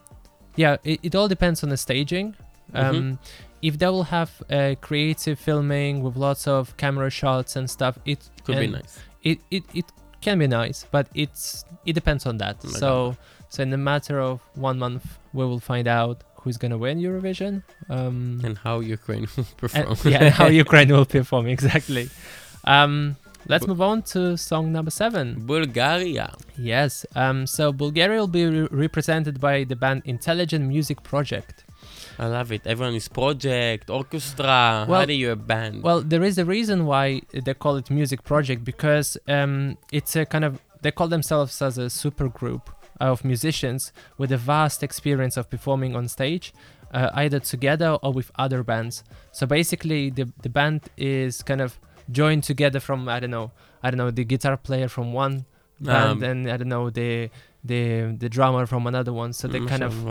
yeah, 0.55 0.77
it, 0.83 0.99
it 1.03 1.15
all 1.15 1.27
depends 1.27 1.63
on 1.63 1.69
the 1.69 1.77
staging. 1.77 2.35
Um, 2.73 2.95
Mhm. 2.95 3.17
If 3.61 3.77
they 3.79 3.87
will 3.87 4.03
have 4.03 4.31
uh, 4.49 4.75
creative 4.79 5.37
filming 5.39 6.03
with 6.03 6.15
lots 6.15 6.47
of 6.47 6.75
camera 6.77 7.09
shots 7.09 7.55
and 7.55 7.67
stuff, 7.69 7.97
it 8.05 8.19
Could 8.45 8.57
be 8.59 8.67
nice. 8.67 8.99
It, 9.23 9.39
it 9.49 9.63
it 9.73 9.85
can 10.21 10.37
be 10.39 10.47
nice, 10.47 10.85
but 10.91 11.07
it's 11.15 11.65
it 11.85 11.93
depends 11.93 12.25
on 12.25 12.37
that. 12.37 12.55
Oh 12.63 12.69
so 12.69 13.17
so 13.49 13.63
in 13.63 13.71
a 13.73 13.77
matter 13.77 14.19
of 14.19 14.41
one 14.55 14.77
month, 14.79 15.05
we 15.33 15.45
will 15.45 15.59
find 15.59 15.87
out 15.87 16.23
who's 16.41 16.57
gonna 16.57 16.77
win 16.77 16.99
Eurovision. 16.99 17.63
Um, 17.89 18.41
And 18.43 18.57
how 18.65 18.79
Ukraine 18.79 19.27
will 19.35 19.45
and- 19.45 19.57
perform. 19.57 19.97
yeah, 20.13 20.29
how 20.29 20.47
Ukraine 20.65 20.89
will 20.95 21.05
perform 21.17 21.47
exactly. 21.47 22.09
Um, 22.65 23.15
let's 23.47 23.65
move 23.67 23.81
on 23.81 24.01
to 24.13 24.37
song 24.37 24.71
number 24.71 24.91
seven. 24.91 25.25
Bulgaria. 25.45 26.33
Yes. 26.57 27.05
Um, 27.15 27.45
so 27.47 27.71
Bulgaria 27.71 28.19
will 28.19 28.27
be 28.41 28.45
re- 28.45 28.67
represented 28.71 29.39
by 29.39 29.63
the 29.63 29.75
band 29.75 30.01
Intelligent 30.05 30.63
Music 30.75 31.03
Project. 31.03 31.63
I 32.17 32.27
love 32.27 32.49
it. 32.51 32.61
Everyone 32.65 32.95
is 32.95 33.07
project, 33.09 33.89
orchestra. 33.89 34.85
how 34.87 35.05
do 35.05 35.13
you 35.13 35.31
a 35.31 35.35
band? 35.35 35.83
Well, 35.83 35.99
there 36.01 36.23
is 36.23 36.37
a 36.37 36.45
reason 36.45 36.85
why 36.85 37.21
they 37.45 37.53
call 37.53 37.75
it 37.75 37.89
music 37.89 38.23
project 38.23 38.63
because 38.63 39.17
um, 39.27 39.77
it's 39.91 40.15
a 40.15 40.25
kind 40.25 40.45
of 40.45 40.61
they 40.81 40.91
call 40.91 41.07
themselves 41.07 41.61
as 41.61 41.77
a 41.77 41.89
super 41.89 42.27
group 42.29 42.69
of 42.99 43.23
musicians 43.25 43.91
with 44.17 44.31
a 44.31 44.37
vast 44.37 44.83
experience 44.83 45.37
of 45.37 45.49
performing 45.49 45.95
on 45.95 46.07
stage, 46.07 46.53
uh, 46.93 47.09
either 47.13 47.39
together 47.39 47.97
or 48.01 48.11
with 48.13 48.31
other 48.35 48.63
bands. 48.63 49.03
So 49.31 49.45
basically, 49.45 50.09
the, 50.09 50.31
the 50.41 50.49
band 50.49 50.81
is 50.97 51.41
kind 51.43 51.61
of 51.61 51.79
joined 52.11 52.43
together 52.43 52.79
from 52.79 53.09
I 53.09 53.19
don't 53.19 53.31
know, 53.31 53.51
I 53.83 53.89
don't 53.91 53.97
know, 53.97 54.11
the 54.11 54.23
guitar 54.23 54.57
player 54.57 54.87
from 54.87 55.13
one 55.13 55.45
band 55.81 56.23
and 56.23 56.49
I 56.51 56.57
don't 56.57 56.69
know 56.69 56.89
the 56.89 57.29
the 57.63 58.15
the 58.17 58.29
drummer 58.29 58.65
from 58.65 58.87
another 58.87 59.11
one. 59.11 59.33
So 59.33 59.47
they 59.47 59.59
kind 59.69 59.83
of 59.83 60.07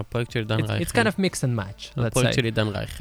it's 0.82 0.92
kind 0.92 1.08
of 1.08 1.18
mix 1.18 1.42
and 1.42 1.54
match. 1.56 1.92
Let's 1.96 2.14
say. 2.26 2.32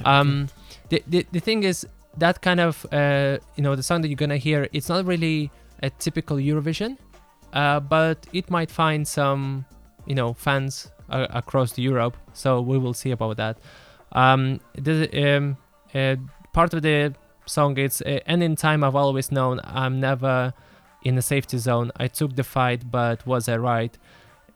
Um, 0.05 0.47
the, 0.89 1.03
the 1.07 1.25
the 1.31 1.39
thing 1.39 1.63
is 1.63 1.85
that 2.17 2.41
kind 2.41 2.59
of 2.59 2.85
uh, 2.93 3.39
you 3.55 3.63
know 3.63 3.75
the 3.75 3.83
song 3.83 4.01
that 4.01 4.07
you're 4.09 4.15
gonna 4.15 4.37
hear. 4.37 4.69
It's 4.71 4.89
not 4.89 5.05
really 5.05 5.51
a 5.81 5.89
typical 5.89 6.37
Eurovision 6.37 6.97
uh, 7.52 7.80
but 7.80 8.26
it 8.32 8.50
might 8.50 8.70
find 8.70 9.06
some 9.06 9.64
you 10.06 10.14
know 10.14 10.34
fans 10.34 10.90
uh, 11.10 11.26
across 11.30 11.78
Europe. 11.78 12.16
So 12.32 12.60
we 12.60 12.78
will 12.78 12.94
see 12.94 13.10
about 13.10 13.36
that. 13.36 13.58
Um, 14.12 14.60
the 14.74 15.36
um, 15.36 15.56
uh, 15.94 16.16
part 16.52 16.74
of 16.74 16.82
the 16.82 17.14
song 17.46 17.78
is 17.78 18.02
uh, 18.02 18.20
and 18.26 18.42
in 18.42 18.56
time 18.56 18.84
I've 18.84 18.96
always 18.96 19.30
known 19.32 19.60
I'm 19.64 20.00
never 20.00 20.52
in 21.04 21.16
a 21.18 21.22
safety 21.22 21.58
zone. 21.58 21.92
I 21.96 22.08
took 22.08 22.36
the 22.36 22.44
fight, 22.44 22.90
but 22.90 23.26
was 23.26 23.48
I 23.48 23.56
right? 23.56 23.96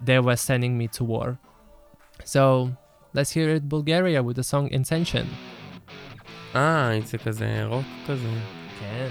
They 0.00 0.18
were 0.18 0.36
sending 0.36 0.76
me 0.76 0.88
to 0.88 1.04
war. 1.04 1.38
So 2.24 2.72
let's 3.14 3.30
hear 3.32 3.50
it 3.50 3.68
Bulgaria 3.68 4.22
with 4.22 4.36
the 4.36 4.44
song 4.44 4.68
Intention. 4.68 5.26
אה, 6.54 7.00
זה 7.04 7.18
כזה 7.18 7.64
רוק 7.64 7.84
כזה. 8.06 8.28
כן. 8.80 9.08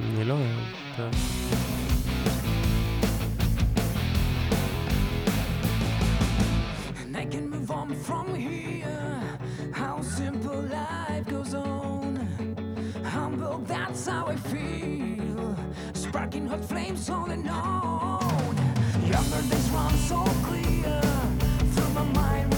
אני 0.00 0.24
לא 0.24 0.34
אוהב. 0.34 1.75
How 14.07 14.25
I 14.27 14.35
feel. 14.35 15.55
Sparking 15.93 16.47
hot 16.47 16.63
flames 16.63 17.09
and 17.09 17.49
on. 17.49 18.55
Younger 19.05 19.41
days 19.49 19.69
run 19.69 19.93
so 19.95 20.23
clear. 20.43 21.01
Through 21.73 21.93
my 21.93 22.03
mind, 22.03 22.56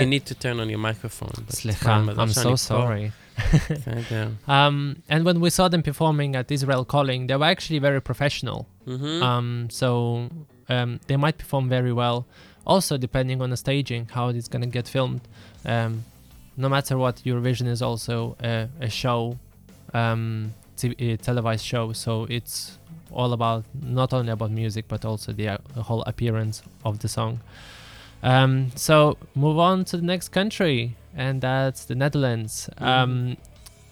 You 0.00 0.06
need 0.06 0.26
to 0.26 0.34
turn 0.34 0.60
on 0.60 0.68
your 0.68 0.78
microphone. 0.78 1.46
Slicha, 1.48 2.18
I'm 2.18 2.30
so 2.30 2.56
sorry. 2.56 3.12
um, 4.48 5.02
and 5.08 5.24
when 5.24 5.40
we 5.40 5.50
saw 5.50 5.68
them 5.68 5.82
performing 5.82 6.34
at 6.36 6.50
Israel 6.50 6.84
Calling, 6.84 7.28
they 7.28 7.36
were 7.36 7.44
actually 7.44 7.78
very 7.78 8.00
professional. 8.00 8.66
Mm-hmm. 8.86 9.22
Um, 9.22 9.68
so 9.70 10.28
um, 10.68 11.00
they 11.06 11.16
might 11.16 11.38
perform 11.38 11.68
very 11.68 11.92
well. 11.92 12.26
Also, 12.66 12.98
depending 12.98 13.40
on 13.40 13.50
the 13.50 13.56
staging, 13.56 14.08
how 14.12 14.28
it's 14.28 14.48
gonna 14.48 14.66
get 14.66 14.88
filmed. 14.88 15.22
Um, 15.64 16.04
no 16.56 16.68
matter 16.68 16.98
what, 16.98 17.16
Eurovision 17.24 17.68
is 17.68 17.80
also 17.80 18.36
a, 18.42 18.68
a 18.80 18.90
show, 18.90 19.38
um, 19.94 20.52
t- 20.76 20.96
a 20.98 21.16
televised 21.16 21.64
show. 21.64 21.92
So 21.92 22.26
it's 22.28 22.78
all 23.10 23.32
about 23.32 23.64
not 23.80 24.12
only 24.12 24.30
about 24.32 24.50
music 24.50 24.84
but 24.86 25.04
also 25.04 25.32
the, 25.32 25.48
uh, 25.48 25.58
the 25.74 25.82
whole 25.82 26.02
appearance 26.02 26.62
of 26.84 26.98
the 26.98 27.08
song. 27.08 27.40
Um, 28.22 28.72
so 28.74 29.16
move 29.34 29.58
on 29.58 29.84
to 29.86 29.96
the 29.96 30.02
next 30.02 30.28
country, 30.28 30.96
and 31.16 31.40
that's 31.40 31.84
the 31.84 31.94
Netherlands. 31.94 32.68
Mm. 32.78 32.86
Um, 32.86 33.36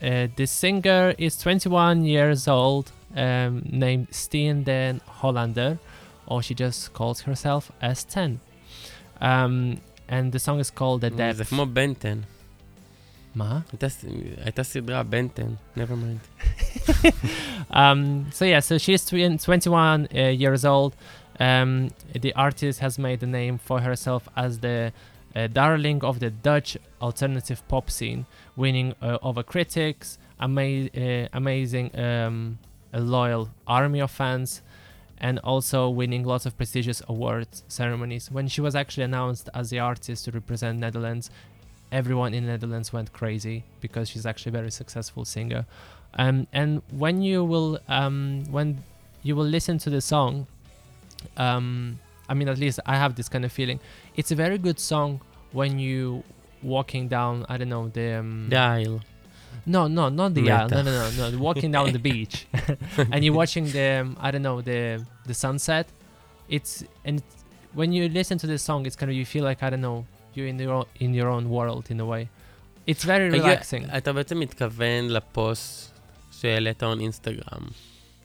uh, 0.02 0.28
the 0.36 0.46
singer 0.46 1.14
is 1.18 1.38
21 1.38 2.04
years 2.04 2.48
old, 2.48 2.92
um, 3.14 3.62
named 3.70 4.08
Stien 4.10 4.64
Den 4.64 5.00
Hollander, 5.06 5.78
or 6.26 6.42
she 6.42 6.54
just 6.54 6.92
calls 6.92 7.22
herself 7.22 7.70
S10. 7.82 8.38
Um, 9.20 9.80
and 10.08 10.32
the 10.32 10.38
song 10.38 10.60
is 10.60 10.70
called 10.70 11.00
The 11.00 11.10
Depth. 11.10 11.36
זה 11.36 11.44
כמו 11.44 11.66
בנטן. 11.66 12.20
מה? 13.36 13.60
הייתה 14.44 14.62
benten. 15.10 15.56
never 15.76 15.96
mind. 15.96 16.20
um, 17.70 18.26
so 18.32 18.44
yeah, 18.46 18.60
so 18.60 18.78
she's 18.78 19.04
21 19.04 20.08
uh, 20.14 20.18
years 20.28 20.64
old. 20.64 20.96
Um, 21.38 21.90
the 22.14 22.32
artist 22.34 22.80
has 22.80 22.98
made 22.98 23.22
a 23.22 23.26
name 23.26 23.58
for 23.58 23.80
herself 23.80 24.28
as 24.36 24.60
the 24.60 24.92
uh, 25.34 25.48
darling 25.48 26.02
of 26.02 26.20
the 26.20 26.30
Dutch 26.30 26.78
alternative 27.00 27.66
pop 27.68 27.90
scene, 27.90 28.26
winning 28.56 28.94
uh, 29.02 29.18
over 29.22 29.42
critics, 29.42 30.18
ama- 30.40 30.88
uh, 30.96 31.28
amazing, 31.32 31.96
um, 31.98 32.58
a 32.92 33.00
loyal 33.00 33.50
army 33.66 34.00
of 34.00 34.10
fans, 34.10 34.62
and 35.18 35.38
also 35.40 35.88
winning 35.90 36.24
lots 36.24 36.46
of 36.46 36.56
prestigious 36.56 37.02
awards 37.08 37.64
ceremonies. 37.68 38.30
When 38.30 38.48
she 38.48 38.60
was 38.60 38.74
actually 38.74 39.04
announced 39.04 39.48
as 39.54 39.70
the 39.70 39.78
artist 39.78 40.24
to 40.24 40.30
represent 40.30 40.78
Netherlands, 40.78 41.30
everyone 41.92 42.32
in 42.34 42.46
Netherlands 42.46 42.92
went 42.92 43.12
crazy 43.12 43.64
because 43.80 44.08
she's 44.08 44.26
actually 44.26 44.50
a 44.50 44.52
very 44.54 44.70
successful 44.70 45.24
singer. 45.24 45.66
Um, 46.14 46.46
and 46.52 46.82
when 46.90 47.20
you 47.20 47.44
will 47.44 47.78
um, 47.88 48.44
when 48.50 48.82
you 49.22 49.36
will 49.36 49.44
listen 49.44 49.76
to 49.78 49.90
the 49.90 50.00
song, 50.00 50.46
um, 51.37 51.99
I 52.29 52.33
mean 52.33 52.47
at 52.49 52.57
least 52.57 52.79
I 52.85 52.95
have 53.03 53.15
this 53.15 53.27
kind 53.29 53.45
of 53.45 53.51
feeling. 53.51 53.79
It's 54.15 54.31
a 54.31 54.35
very 54.35 54.57
good 54.57 54.79
song 54.79 55.21
when 55.51 55.71
you 55.79 56.23
walking 56.63 57.07
down 57.07 57.45
I 57.49 57.57
don't 57.57 57.69
know 57.69 57.85
the 57.89 58.07
um, 58.19 58.49
The 58.49 58.57
aisle. 58.57 58.97
no 59.75 59.81
no 59.97 60.03
not 60.09 60.29
the 60.37 60.45
aisle 60.51 60.69
no 60.69 60.77
Meta. 60.77 60.83
no 60.83 61.09
no 61.19 61.29
no 61.31 61.37
walking 61.47 61.71
down 61.75 61.85
the 61.97 62.03
beach 62.11 62.35
and 63.11 63.19
you're 63.23 63.33
watching 63.43 63.65
the 63.77 63.87
um, 64.01 64.07
I 64.25 64.31
don't 64.31 64.45
know 64.49 64.57
the 64.61 65.05
the 65.29 65.33
sunset. 65.45 65.85
It's 66.55 66.73
and 67.07 67.13
it's, 67.19 67.33
when 67.79 67.89
you 67.95 68.03
listen 68.19 68.37
to 68.43 68.47
this 68.53 68.61
song, 68.69 68.79
it's 68.87 68.97
kind 68.99 69.09
of 69.11 69.15
you 69.21 69.25
feel 69.33 69.43
like 69.49 69.59
I 69.65 69.69
don't 69.71 69.81
know 69.89 69.99
you're 70.35 70.47
in 70.53 70.57
your 70.59 70.73
own, 70.79 70.85
in 71.05 71.11
your 71.19 71.29
own 71.35 71.45
world 71.57 71.85
in 71.93 71.99
a 71.99 72.05
way. 72.13 72.23
It's 72.91 73.03
very 73.03 73.29
רגע, 73.29 73.43
relaxing. 73.43 73.97
אתה 73.97 74.13
בעצם 74.13 74.39
מתכוון 74.39 75.07
לפוסט 75.09 75.91
שהעלית 76.31 76.83
on 76.83 76.97
Instagram. 76.99 77.63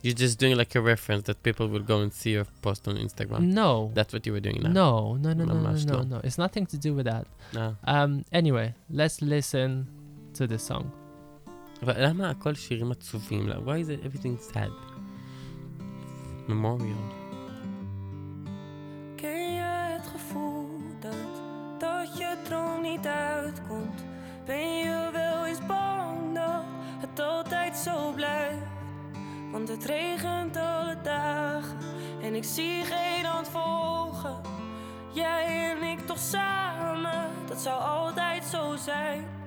You're 0.03 0.14
just 0.14 0.38
doing 0.38 0.57
like 0.57 0.74
a 0.76 0.80
reference 0.80 1.24
that 1.24 1.42
people 1.42 1.66
will 1.68 1.82
go 1.82 2.01
and 2.01 2.12
see 2.12 2.30
your 2.30 2.47
post 2.62 2.86
on 2.86 2.97
Instagram. 2.97 3.40
No. 3.40 3.90
That's 3.94 4.12
what 4.12 4.24
you 4.26 4.32
were 4.32 4.40
doing 4.49 4.61
now. 4.62 4.70
No, 4.70 5.16
no, 5.16 5.32
no, 5.32 5.44
no, 5.44 5.55
no, 5.55 5.68
ממש 5.68 5.86
no, 5.86 5.92
לא. 5.99 6.05
no. 6.09 6.16
It's 6.22 6.38
nothing 6.38 6.66
to 6.66 6.76
do 6.76 6.94
with 6.94 7.07
that. 7.07 7.26
אה. 7.55 7.74
Um. 8.05 8.24
Anyway, 8.32 8.68
let's 8.90 9.20
listen 9.22 9.86
to 10.38 10.47
the 10.47 10.59
song. 10.59 10.84
אבל 11.82 11.94
למה 12.07 12.30
הכל 12.30 12.55
שירים 12.55 12.90
עצובים? 12.92 13.49
Like, 13.49 13.64
Why 13.64 13.78
is 13.78 13.88
it 13.88 14.01
everything 14.05 14.36
sad? 14.53 14.70
Memorial. 16.49 17.03
Ken 19.16 19.55
je 19.55 19.61
het 19.94 20.07
gevoel 20.07 20.68
dat, 21.01 21.12
dat 21.78 22.18
je 22.18 22.36
droom 22.44 22.82
niet 22.82 23.07
uitkomt? 23.07 24.05
Ben 24.47 24.76
je 24.78 25.09
wel 25.12 25.47
eens 25.47 25.66
bang 25.66 26.34
dat 26.34 26.64
het 27.01 27.20
altijd 27.20 27.76
zo 27.76 28.12
blijft? 28.12 28.69
Want 29.52 29.68
het 29.68 29.86
regent 29.86 30.58
alle 30.58 31.02
dagen 31.02 31.78
en 32.22 32.36
ik 32.36 32.43
zie 32.43 32.84
geen 32.84 33.26
hand 33.26 33.49
volgen. 33.49 34.41
Jij 35.14 35.72
en 35.72 35.84
ik 35.84 35.99
toch 35.99 36.20
samen, 36.20 37.30
dat 37.47 37.62
zou 37.62 37.82
altijd 37.82 38.43
zo 38.43 38.76
zijn. 38.76 39.39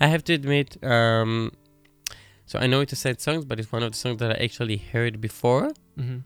I 0.00 0.06
have 0.08 0.24
to 0.24 0.34
admit, 0.34 0.82
um, 0.82 1.52
so 2.46 2.58
I 2.58 2.66
know 2.66 2.80
it's 2.80 2.92
a 2.92 2.96
sad 2.96 3.20
song, 3.20 3.42
but 3.42 3.58
it's 3.60 3.70
one 3.72 3.82
of 3.82 3.92
the 3.92 3.98
songs 3.98 4.18
that 4.18 4.30
I 4.30 4.44
actually 4.44 4.78
heard 4.78 5.20
before. 5.20 5.72
Mm-hmm. 5.98 6.18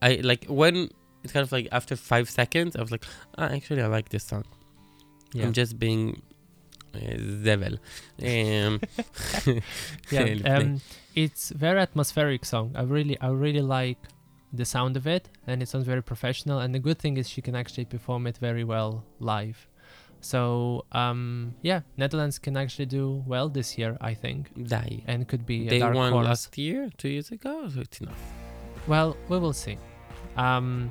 I 0.00 0.20
like 0.22 0.44
when 0.46 0.90
it's 1.22 1.32
kind 1.32 1.44
of 1.44 1.52
like 1.52 1.68
after 1.72 1.96
five 1.96 2.30
seconds, 2.30 2.76
I 2.76 2.80
was 2.80 2.90
like, 2.90 3.04
oh, 3.36 3.44
actually, 3.44 3.82
I 3.82 3.86
like 3.86 4.08
this 4.10 4.24
song. 4.24 4.44
Yeah. 5.32 5.46
I'm 5.46 5.52
just 5.52 5.78
being 5.78 6.22
uh. 6.94 7.76
Um, 8.22 8.80
yeah, 10.10 10.36
um, 10.56 10.80
it's 11.14 11.50
very 11.50 11.80
atmospheric 11.80 12.44
song. 12.44 12.72
I 12.74 12.82
really, 12.82 13.20
I 13.20 13.28
really 13.28 13.60
like 13.60 13.98
the 14.52 14.64
sound 14.64 14.96
of 14.96 15.06
it, 15.06 15.28
and 15.46 15.62
it 15.62 15.68
sounds 15.68 15.86
very 15.86 16.02
professional. 16.02 16.60
And 16.60 16.74
the 16.74 16.78
good 16.78 16.98
thing 16.98 17.16
is 17.16 17.28
she 17.28 17.42
can 17.42 17.54
actually 17.54 17.84
perform 17.84 18.26
it 18.26 18.38
very 18.38 18.64
well 18.64 19.04
live. 19.20 19.67
So 20.20 20.84
um, 20.92 21.54
yeah, 21.62 21.80
Netherlands 21.96 22.38
can 22.38 22.56
actually 22.56 22.86
do 22.86 23.22
well 23.26 23.48
this 23.48 23.78
year, 23.78 23.96
I 24.00 24.14
think. 24.14 24.50
And 25.06 25.26
could 25.28 25.46
be 25.46 25.68
they 25.68 25.82
won 25.82 26.12
horse. 26.12 26.26
last 26.26 26.58
year, 26.58 26.90
two 26.96 27.08
years 27.08 27.30
ago. 27.30 27.68
So 27.68 27.80
it's 27.80 28.00
enough. 28.00 28.20
Well, 28.86 29.16
we 29.28 29.38
will 29.38 29.52
see. 29.52 29.78
Um, 30.36 30.90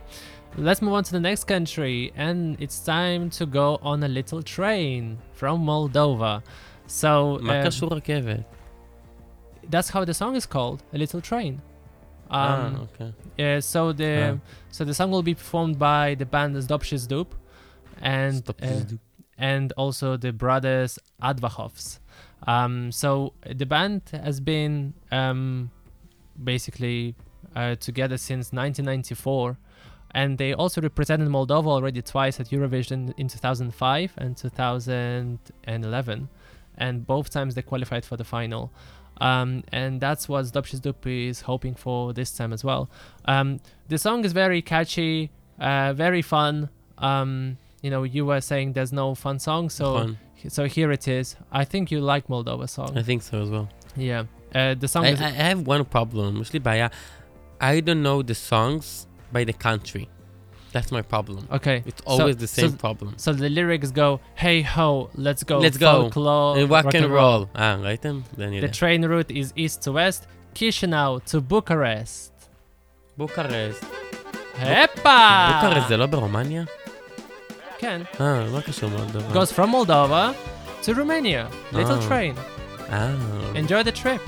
let's 0.58 0.82
move 0.82 0.94
on 0.94 1.04
to 1.04 1.12
the 1.12 1.20
next 1.20 1.46
country, 1.46 2.12
and 2.16 2.58
it's 2.60 2.80
time 2.80 3.30
to 3.32 3.46
go 3.46 3.80
on 3.82 4.04
a 4.04 4.08
little 4.08 4.42
train 4.44 5.18
from 5.34 5.66
Moldova. 5.66 6.44
So 6.88 7.40
um, 7.40 7.48
that's 9.70 9.90
how 9.90 10.06
the 10.06 10.14
song 10.14 10.36
is 10.36 10.46
called, 10.46 10.84
a 10.94 10.98
little 10.98 11.22
train. 11.22 11.62
Ah, 12.30 12.66
um, 12.66 12.76
ah, 12.76 12.84
okay. 12.84 13.14
Yeah, 13.38 13.60
so 13.60 13.94
the 13.94 14.34
ah. 14.34 14.38
so 14.70 14.84
the 14.84 14.94
song 14.94 15.12
will 15.12 15.24
be 15.24 15.34
performed 15.34 15.80
by 15.80 16.16
the 16.16 16.26
band 16.26 16.56
Zdob 16.56 16.82
și 16.82 16.96
Zdub, 16.96 17.28
and 18.02 18.44
uh, 18.62 18.98
and 19.38 19.72
also 19.74 20.18
the 20.18 20.32
brothers 20.32 21.00
Advachovs. 21.22 22.00
Um, 22.46 22.92
so 22.92 23.34
the 23.46 23.66
band 23.66 24.02
has 24.12 24.40
been 24.40 24.94
um, 25.12 25.72
basically 26.44 27.16
uh, 27.56 27.76
together 27.76 28.18
since 28.18 28.52
1994, 28.52 29.58
and 30.12 30.38
they 30.38 30.54
also 30.54 30.82
represented 30.82 31.28
Moldova 31.28 31.68
already 31.68 32.02
twice 32.02 32.40
at 32.40 32.50
Eurovision 32.50 33.14
in 33.18 33.28
2005 33.28 34.14
and 34.18 34.38
2011, 34.38 36.30
and 36.78 37.08
both 37.08 37.30
times 37.30 37.56
they 37.56 37.62
qualified 37.62 38.06
for 38.06 38.18
the 38.18 38.24
final. 38.24 38.72
Um, 39.20 39.64
and 39.72 40.00
that's 40.00 40.30
what 40.30 40.46
Zdob 40.46 40.66
și 40.66 40.76
Zdub 40.76 41.06
is 41.06 41.42
hoping 41.42 41.74
for 41.76 42.14
this 42.14 42.32
time 42.32 42.54
as 42.54 42.64
well. 42.64 42.88
Um, 43.26 43.60
the 43.88 43.98
song 43.98 44.24
is 44.24 44.32
very 44.32 44.62
catchy, 44.62 45.32
uh, 45.60 45.94
very 45.94 46.22
fun. 46.22 46.70
Um, 47.00 47.58
you 47.87 47.91
know, 47.91 48.03
you 48.05 48.25
were 48.27 48.41
saying 48.41 48.73
there's 48.75 48.93
no 48.93 49.15
fun 49.15 49.39
song, 49.39 49.69
so 49.69 49.85
נכון. 49.85 50.17
so 50.49 50.65
here 50.67 50.91
it 50.93 51.07
is. 51.09 51.37
I 51.51 51.65
think 51.65 51.91
you 51.91 52.01
like 52.01 52.29
Moldova 52.29 52.69
song. 52.69 52.97
I 52.97 53.03
think 53.03 53.23
so 53.23 53.43
as 53.43 53.51
well. 53.51 53.69
yeah, 53.97 54.25
uh, 54.55 54.75
the 54.75 54.89
song 54.89 55.05
I, 55.05 55.11
is 55.11 55.21
I 55.21 55.27
I 55.29 55.47
have 55.53 55.67
one 55.67 55.85
problem. 55.85 56.41
יש 56.43 56.53
לי 56.53 56.59
בעיה. 56.61 56.89
I 57.61 57.81
don't 57.81 58.03
know 58.03 58.23
the 58.23 58.35
songs 58.35 59.07
by 59.33 59.45
the 59.45 59.57
country. 59.69 60.07
That's 60.75 60.91
my 60.91 61.03
problem. 61.03 61.41
okay. 61.59 61.83
It's 61.91 62.03
so- 62.03 62.11
always 62.13 62.37
the 62.39 62.47
same 62.59 62.71
so, 62.71 62.77
problem. 62.85 63.11
So 63.25 63.33
the 63.35 63.51
lyrics 63.59 63.91
go, 64.03 64.09
"Hey 64.45 64.59
ho, 64.63 64.89
let's 65.27 65.43
go, 65.51 65.59
Let's 65.59 65.77
go. 65.77 65.93
folklore, 65.93 66.57
Uh, 66.59 66.67
rock 66.75 66.95
and 66.95 67.07
roll. 67.19 67.43
אה, 67.57 67.77
ראיתם? 67.83 68.21
זה 68.37 68.45
אני 68.47 68.61
The 68.61 68.63
יודע. 68.63 68.73
train 68.81 69.01
route 69.13 69.31
is 69.31 69.53
east 69.65 69.83
to 69.85 69.93
west, 69.93 70.23
Chisinau 70.55 71.11
to 71.31 71.41
Bucharest. 71.53 72.31
בוקרשט. 73.17 73.85
הפה! 74.59 75.49
בוקרשט 75.55 75.89
זה 75.89 75.97
לא 75.97 76.07
ברומניה? 76.07 76.65
Can. 77.78 78.08
Ah, 78.20 78.48
look 78.52 78.68
at 78.68 78.76
Moldova. 78.76 79.34
Goes 79.34 79.52
from 79.52 79.72
Moldova 79.72 80.36
to 80.84 80.94
Romania. 80.94 81.50
Little 81.72 82.00
ah. 82.00 82.08
train. 82.08 82.36
Ah. 82.90 83.54
Enjoy 83.56 83.84
the 83.84 83.92
trip. 83.92 84.22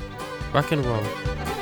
Rock 0.53 0.71
and 0.71 0.85
roll. 0.85 1.58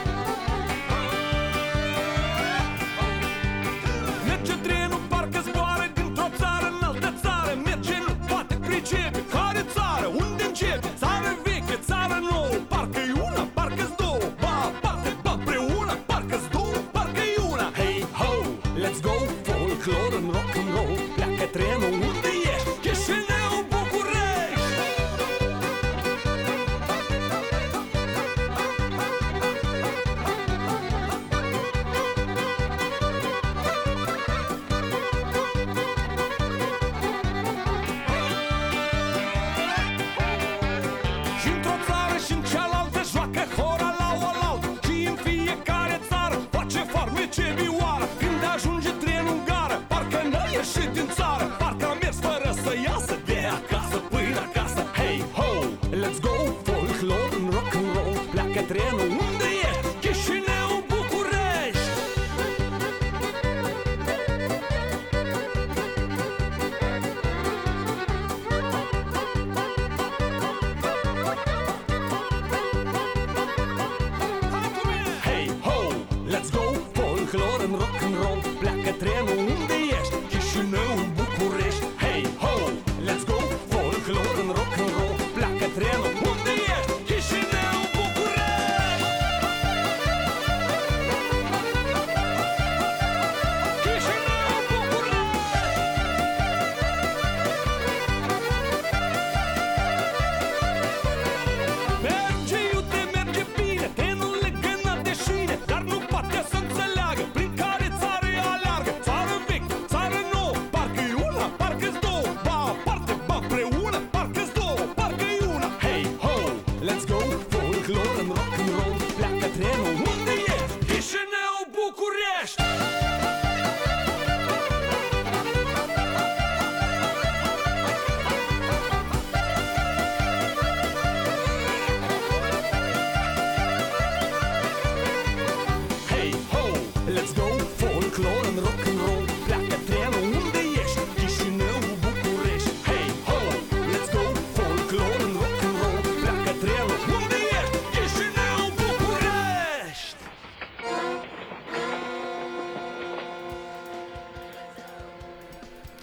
Pleacă 119.57 119.96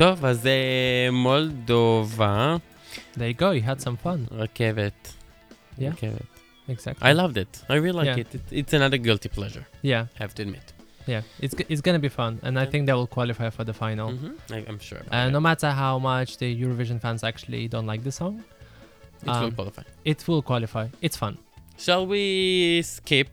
טוב, 0.03 0.25
אז 0.25 0.47
אה, 0.47 1.11
מולדובה, 1.11 2.55
There 3.15 3.19
you 3.19 3.39
go. 3.39 3.51
You 3.51 3.61
had 3.63 3.79
some 3.81 3.97
fun. 4.05 4.27
רכבת. 4.31 5.13
Yeah. 5.77 5.81
רכבת. 5.83 6.21
Exactly. 6.69 7.01
I 7.01 7.13
loved 7.13 7.37
it. 7.37 7.63
I 7.69 7.75
really 7.83 7.97
like 8.01 8.05
Yeah. 8.05 8.17
it. 8.23 8.35
it. 8.35 8.41
It's 8.59 8.73
another 8.79 8.97
guilty 9.07 9.29
pleasure, 9.37 9.65
yeah. 9.83 10.03
I 10.17 10.23
have 10.23 10.33
to 10.37 10.41
admit. 10.45 10.67
yeah, 11.13 11.23
it's 11.43 11.55
g- 11.59 11.67
it's 11.73 11.81
gonna 11.87 12.03
be 12.07 12.11
fun, 12.21 12.33
and 12.45 12.53
I 12.63 12.65
think 12.71 12.81
they 12.87 12.95
will 12.99 13.11
qualify 13.17 13.47
for 13.57 13.63
the 13.69 13.75
final. 13.83 14.07
Mhm, 14.15 14.31
I- 14.55 14.65
I'm 14.69 14.79
sure. 14.87 15.01
about 15.03 15.13
Uh, 15.17 15.27
it. 15.27 15.31
no 15.37 15.39
matter 15.49 15.69
how 15.83 15.93
much 16.11 16.29
the 16.41 16.49
Eurovision 16.63 16.97
fans 17.05 17.21
actually 17.31 17.63
don't 17.73 17.87
like 17.93 18.03
the 18.09 18.15
song, 18.21 18.35
It 19.23 19.27
will 19.41 19.49
um, 19.51 19.57
qualify. 19.59 19.83
It 20.11 20.19
will 20.27 20.43
qualify. 20.51 20.85
It's 21.05 21.17
fun. 21.23 21.33
Shall 21.85 22.03
we 22.13 22.23
skip 22.95 23.29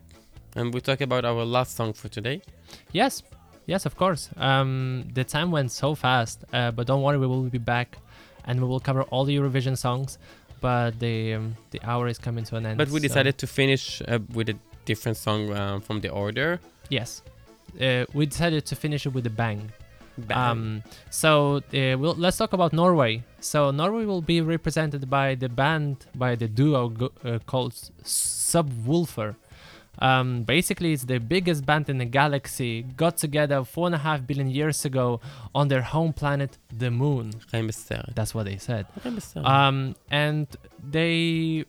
and 0.57 0.65
we 0.73 0.79
talk 0.89 0.99
about 1.09 1.23
our 1.31 1.43
last 1.55 1.71
song 1.79 1.91
for 2.01 2.07
today? 2.17 2.37
Yes, 2.99 3.13
yes, 3.66 3.86
of 3.86 3.96
course. 3.96 4.30
Um, 4.36 5.08
the 5.12 5.24
time 5.24 5.50
went 5.50 5.70
so 5.70 5.94
fast, 5.94 6.44
uh, 6.52 6.70
but 6.70 6.86
don't 6.86 7.02
worry, 7.02 7.18
we 7.18 7.26
will 7.26 7.42
be 7.44 7.58
back, 7.58 7.98
and 8.44 8.60
we 8.60 8.66
will 8.66 8.80
cover 8.80 9.02
all 9.04 9.24
the 9.24 9.36
Eurovision 9.36 9.76
songs. 9.76 10.18
But 10.60 11.00
the 11.00 11.34
um, 11.34 11.56
the 11.70 11.80
hour 11.82 12.06
is 12.08 12.18
coming 12.18 12.44
to 12.44 12.56
an 12.56 12.66
end. 12.66 12.78
But 12.78 12.88
we 12.88 13.00
so- 13.00 13.08
decided 13.08 13.36
to 13.38 13.46
finish 13.46 14.00
uh, 14.06 14.20
with 14.32 14.48
a 14.48 14.56
different 14.84 15.16
song 15.18 15.52
um, 15.56 15.80
from 15.80 16.00
the 16.00 16.08
order. 16.10 16.60
Yes, 16.88 17.22
uh, 17.80 18.04
we 18.14 18.26
decided 18.26 18.64
to 18.66 18.76
finish 18.76 19.06
it 19.06 19.12
with 19.14 19.26
a 19.26 19.30
bang. 19.30 19.70
Bang. 20.18 20.38
Um, 20.38 20.82
so 21.10 21.56
uh, 21.56 21.96
we'll, 21.98 22.14
let's 22.14 22.36
talk 22.36 22.52
about 22.52 22.72
Norway. 22.72 23.24
So 23.40 23.70
Norway 23.70 24.04
will 24.04 24.20
be 24.20 24.40
represented 24.42 25.08
by 25.08 25.34
the 25.36 25.48
band, 25.48 26.06
by 26.14 26.36
the 26.36 26.48
duo 26.48 26.90
go- 26.90 27.12
uh, 27.24 27.38
called 27.46 27.72
Subwoolfer. 28.04 29.36
Um, 29.98 30.42
basically, 30.42 30.92
it's 30.92 31.04
the 31.04 31.18
biggest 31.18 31.64
band 31.66 31.88
in 31.88 31.98
the 31.98 32.04
galaxy. 32.04 32.82
Got 32.96 33.18
together 33.18 33.64
four 33.64 33.86
and 33.86 33.94
a 33.94 33.98
half 33.98 34.26
billion 34.26 34.50
years 34.50 34.84
ago 34.84 35.20
on 35.54 35.68
their 35.68 35.82
home 35.82 36.12
planet, 36.12 36.58
the 36.76 36.90
Moon. 36.90 37.32
That's 38.14 38.34
what 38.34 38.46
they 38.46 38.56
said. 38.56 38.86
Um, 39.36 39.94
and 40.10 40.46
they 40.90 41.64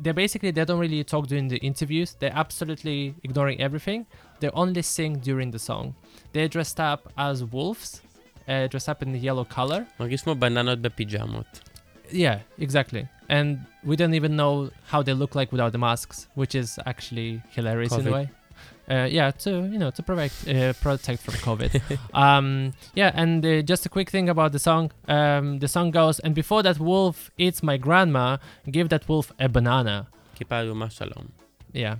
they 0.00 0.12
basically 0.12 0.50
they 0.50 0.64
don't 0.64 0.78
really 0.78 1.04
talk 1.04 1.26
during 1.26 1.48
the 1.48 1.58
interviews. 1.58 2.16
They're 2.18 2.34
absolutely 2.34 3.14
ignoring 3.22 3.60
everything. 3.60 4.06
They 4.40 4.50
only 4.50 4.82
sing 4.82 5.18
during 5.18 5.50
the 5.50 5.58
song. 5.58 5.94
They're 6.32 6.48
dressed 6.48 6.80
up 6.80 7.12
as 7.16 7.44
wolves, 7.44 8.02
uh, 8.48 8.66
dressed 8.66 8.88
up 8.88 9.02
in 9.02 9.12
the 9.12 9.18
yellow 9.18 9.44
color. 9.44 9.86
Magismo 9.98 9.98
gândesc 9.98 10.24
mă 10.24 10.34
bananot 10.34 10.88
pijamot. 10.88 11.46
Yeah, 12.12 12.40
exactly 12.58 13.08
And 13.37 13.49
we 13.89 13.95
don't 13.95 14.15
even 14.19 14.33
know 14.41 14.53
how 14.91 14.99
they 15.07 15.13
look 15.13 15.33
like 15.39 15.49
without 15.51 15.71
the 15.75 15.81
masks, 15.87 16.17
which 16.41 16.53
is 16.61 16.69
actually 16.91 17.31
hilarious 17.55 17.93
in 17.93 18.01
a 18.01 18.03
COVID. 18.03 18.13
way. 18.17 18.25
Uh, 18.89 19.07
yeah, 19.17 19.29
to 19.43 19.51
you 19.73 19.79
know 19.81 19.91
to 19.97 20.01
protect 20.09 20.37
uh, 20.47 20.73
protect 20.85 21.19
from 21.25 21.35
COVID. 21.47 21.71
um, 22.23 22.47
yeah, 23.01 23.11
and 23.21 23.45
uh, 23.45 23.61
just 23.71 23.85
a 23.85 23.89
quick 23.95 24.09
thing 24.15 24.27
about 24.35 24.51
the 24.55 24.61
song. 24.69 24.85
Um, 25.17 25.45
the 25.63 25.67
song 25.75 25.87
goes, 25.91 26.17
and 26.25 26.31
before 26.41 26.61
that 26.67 26.77
wolf 26.79 27.29
eats 27.37 27.59
my 27.69 27.77
grandma, 27.77 28.25
give 28.75 28.87
that 28.93 29.03
wolf 29.09 29.27
a 29.39 29.47
banana. 29.47 29.97
כיפה 30.35 30.61
אדומה 30.61 30.89
שלום. 30.89 31.25
Yeah. 31.73 31.95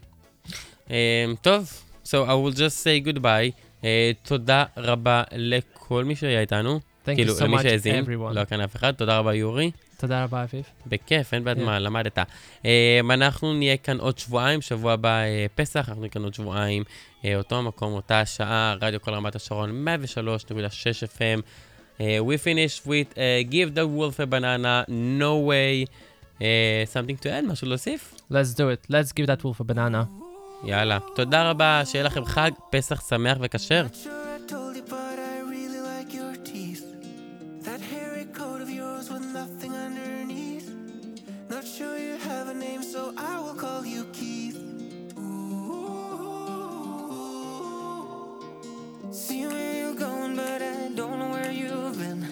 Um, 0.88 1.36
טוב, 1.42 1.82
so 2.04 2.26
I 2.26 2.34
will 2.34 2.56
just 2.58 2.78
say 2.84 3.00
goodbye. 3.00 3.52
Uh, 3.82 3.86
תודה 4.24 4.64
רבה 4.78 5.24
לכל 5.36 6.04
מי 6.06 6.16
שהיה 6.16 6.42
איתנו. 6.42 6.80
Thank 7.06 7.10
you 7.10 7.16
כאילו, 7.16 7.38
so 7.38 7.44
למי 7.44 7.58
much, 7.58 7.62
שהאזין, 7.64 8.06
everyone. 8.06 8.34
לא 8.34 8.46
כאן 8.46 8.62
אף 8.62 8.76
אחד. 8.76 8.92
תודה 8.92 9.18
רבה 9.20 9.34
יורי. 9.34 9.72
תודה 9.97 10.25
רבה, 10.25 10.43
אביב. 10.43 10.65
בכיף, 10.87 11.35
אין 11.35 11.45
בעד 11.45 11.57
Yeah. 11.59 11.61
מה, 11.61 11.79
למדת. 11.79 12.19
Um, 12.19 12.65
אנחנו 13.11 13.53
נהיה 13.55 13.77
כאן 13.77 13.99
עוד 13.99 14.19
שבועיים, 14.19 14.61
שבוע 14.63 14.93
הבא 14.93 15.23
uh, 15.23 15.53
פסח, 15.55 15.89
אנחנו 15.89 16.01
נהיה 16.01 16.11
כאן 16.11 16.25
עוד 16.25 16.35
שבועיים, 16.35 16.83
uh, 16.83 17.27
אותו 17.37 17.63
מקום, 17.63 17.93
אותה 17.93 18.27
שעה, 18.27 18.75
רדיו 18.81 19.01
כל 19.03 19.15
רמת 19.15 19.35
השרון, 19.37 19.87
103.6 19.89 20.55
FM. 21.17 21.41
Uh, 21.99 22.01
we 22.01 22.37
finished 22.39 22.87
with 22.87 23.15
Give 23.51 23.75
the 23.75 23.87
Wolf 23.87 24.21
a 24.21 24.27
Banana, 24.27 24.85
No 24.89 25.49
Way. 25.49 25.87
Something 26.93 27.23
to 27.23 27.27
add, 27.27 27.47
משהו 27.53 27.69
להוסיף? 27.69 28.15
Let's 28.31 28.55
do 28.57 28.61
it. 28.61 28.91
Let's 28.91 29.13
give 29.13 29.27
that 29.27 29.45
wolf 29.45 29.61
a 29.61 29.75
banana. 29.75 30.05
יאללה. 30.65 30.99
תודה 31.17 31.51
רבה, 31.51 31.83
שיהיה 31.85 32.05
לכם 32.05 32.25
חג 32.25 32.51
פסח 32.71 33.09
שמח 33.09 33.39
וכשר. 33.41 33.87
Don't 50.95 51.19
know 51.19 51.31
where 51.31 51.51
you've 51.51 51.99
been. 51.99 52.23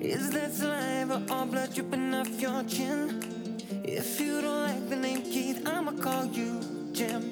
Is 0.00 0.30
that 0.30 0.52
saliva 0.52 1.22
or 1.32 1.46
blood 1.46 1.74
dripping 1.74 2.14
off 2.14 2.28
your 2.40 2.62
chin? 2.64 3.56
If 3.84 4.20
you 4.20 4.40
don't 4.42 4.62
like 4.64 4.88
the 4.90 4.96
name 4.96 5.22
Keith, 5.22 5.66
I'ma 5.66 5.92
call 5.92 6.26
you 6.26 6.60
Jim. 6.92 7.22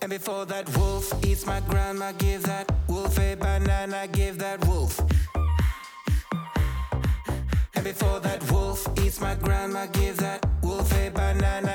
And 0.00 0.10
before 0.10 0.46
that 0.46 0.68
wolf 0.76 1.12
eats 1.26 1.44
my 1.44 1.60
grandma, 1.60 2.12
give 2.12 2.44
that 2.44 2.72
wolf 2.86 3.18
a 3.18 3.34
banana, 3.34 4.06
give 4.12 4.38
that 4.38 4.64
wolf. 4.66 5.00
And 7.74 7.84
before 7.84 8.20
that 8.20 8.40
wolf 8.50 8.86
eats 9.02 9.20
my 9.20 9.34
grandma, 9.34 9.86
give 9.86 10.16
that 10.18 10.46
wolf 10.62 10.92
a 10.94 11.10
banana, 11.10 11.67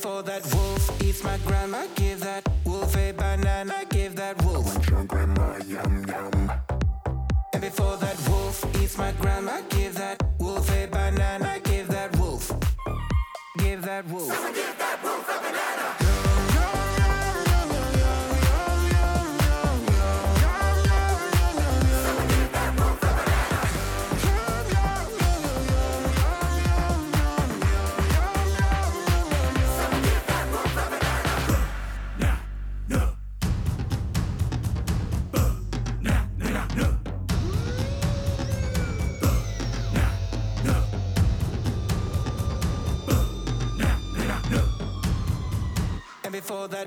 Before 0.00 0.22
that 0.22 0.54
wolf 0.54 1.02
eats 1.02 1.22
my 1.22 1.36
grandma, 1.44 1.84
give 1.94 2.20
that 2.20 2.48
wolf 2.64 2.96
a 2.96 3.12
banana, 3.12 3.84
give 3.90 4.16
that 4.16 4.42
wolf. 4.44 4.66
I 4.66 4.72
want 4.72 4.88
your 4.88 5.04
grandma, 5.04 5.58
yum 5.66 6.06
yum. 6.06 6.52
And 7.52 7.60
before 7.60 7.98
that 7.98 8.18
wolf 8.26 8.64
eats 8.80 8.96
my 8.96 9.12
grandma, 9.20 9.60
give 9.68 9.94
that 9.96 10.22
wolf 10.38 10.70
a 10.70 10.86
banana, 10.86 11.60
give 11.64 11.88
that 11.88 12.16
wolf. 12.16 12.50
Give 13.58 13.82
that 13.82 14.06
wolf. 14.06 14.30
give 14.54 14.78
that 14.78 15.04
wolf 15.04 15.28
a 15.28 15.38
banana. 15.38 16.09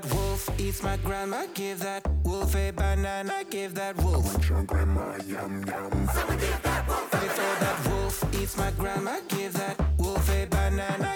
That 0.00 0.12
wolf 0.12 0.50
eats 0.58 0.82
my 0.82 0.96
grandma, 0.96 1.46
give 1.54 1.78
that 1.78 2.02
wolf 2.24 2.56
a 2.56 2.72
banana, 2.72 3.44
give 3.48 3.74
that 3.74 3.96
wolf. 3.98 4.26
I 4.26 4.32
want 4.32 4.48
your 4.48 4.62
grandma, 4.64 5.16
yum 5.24 5.64
yum. 5.66 5.92
And 5.92 7.10
before 7.10 7.56
that 7.64 7.88
wolf 7.88 8.34
eats 8.34 8.56
my 8.56 8.72
grandma, 8.72 9.18
give 9.28 9.52
that 9.52 9.80
wolf 9.98 10.28
a 10.30 10.46
banana, 10.46 11.13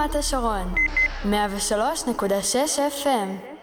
רמת 0.00 0.14
השרון, 0.14 0.74
103.6 1.24 1.30
FM 3.04 3.59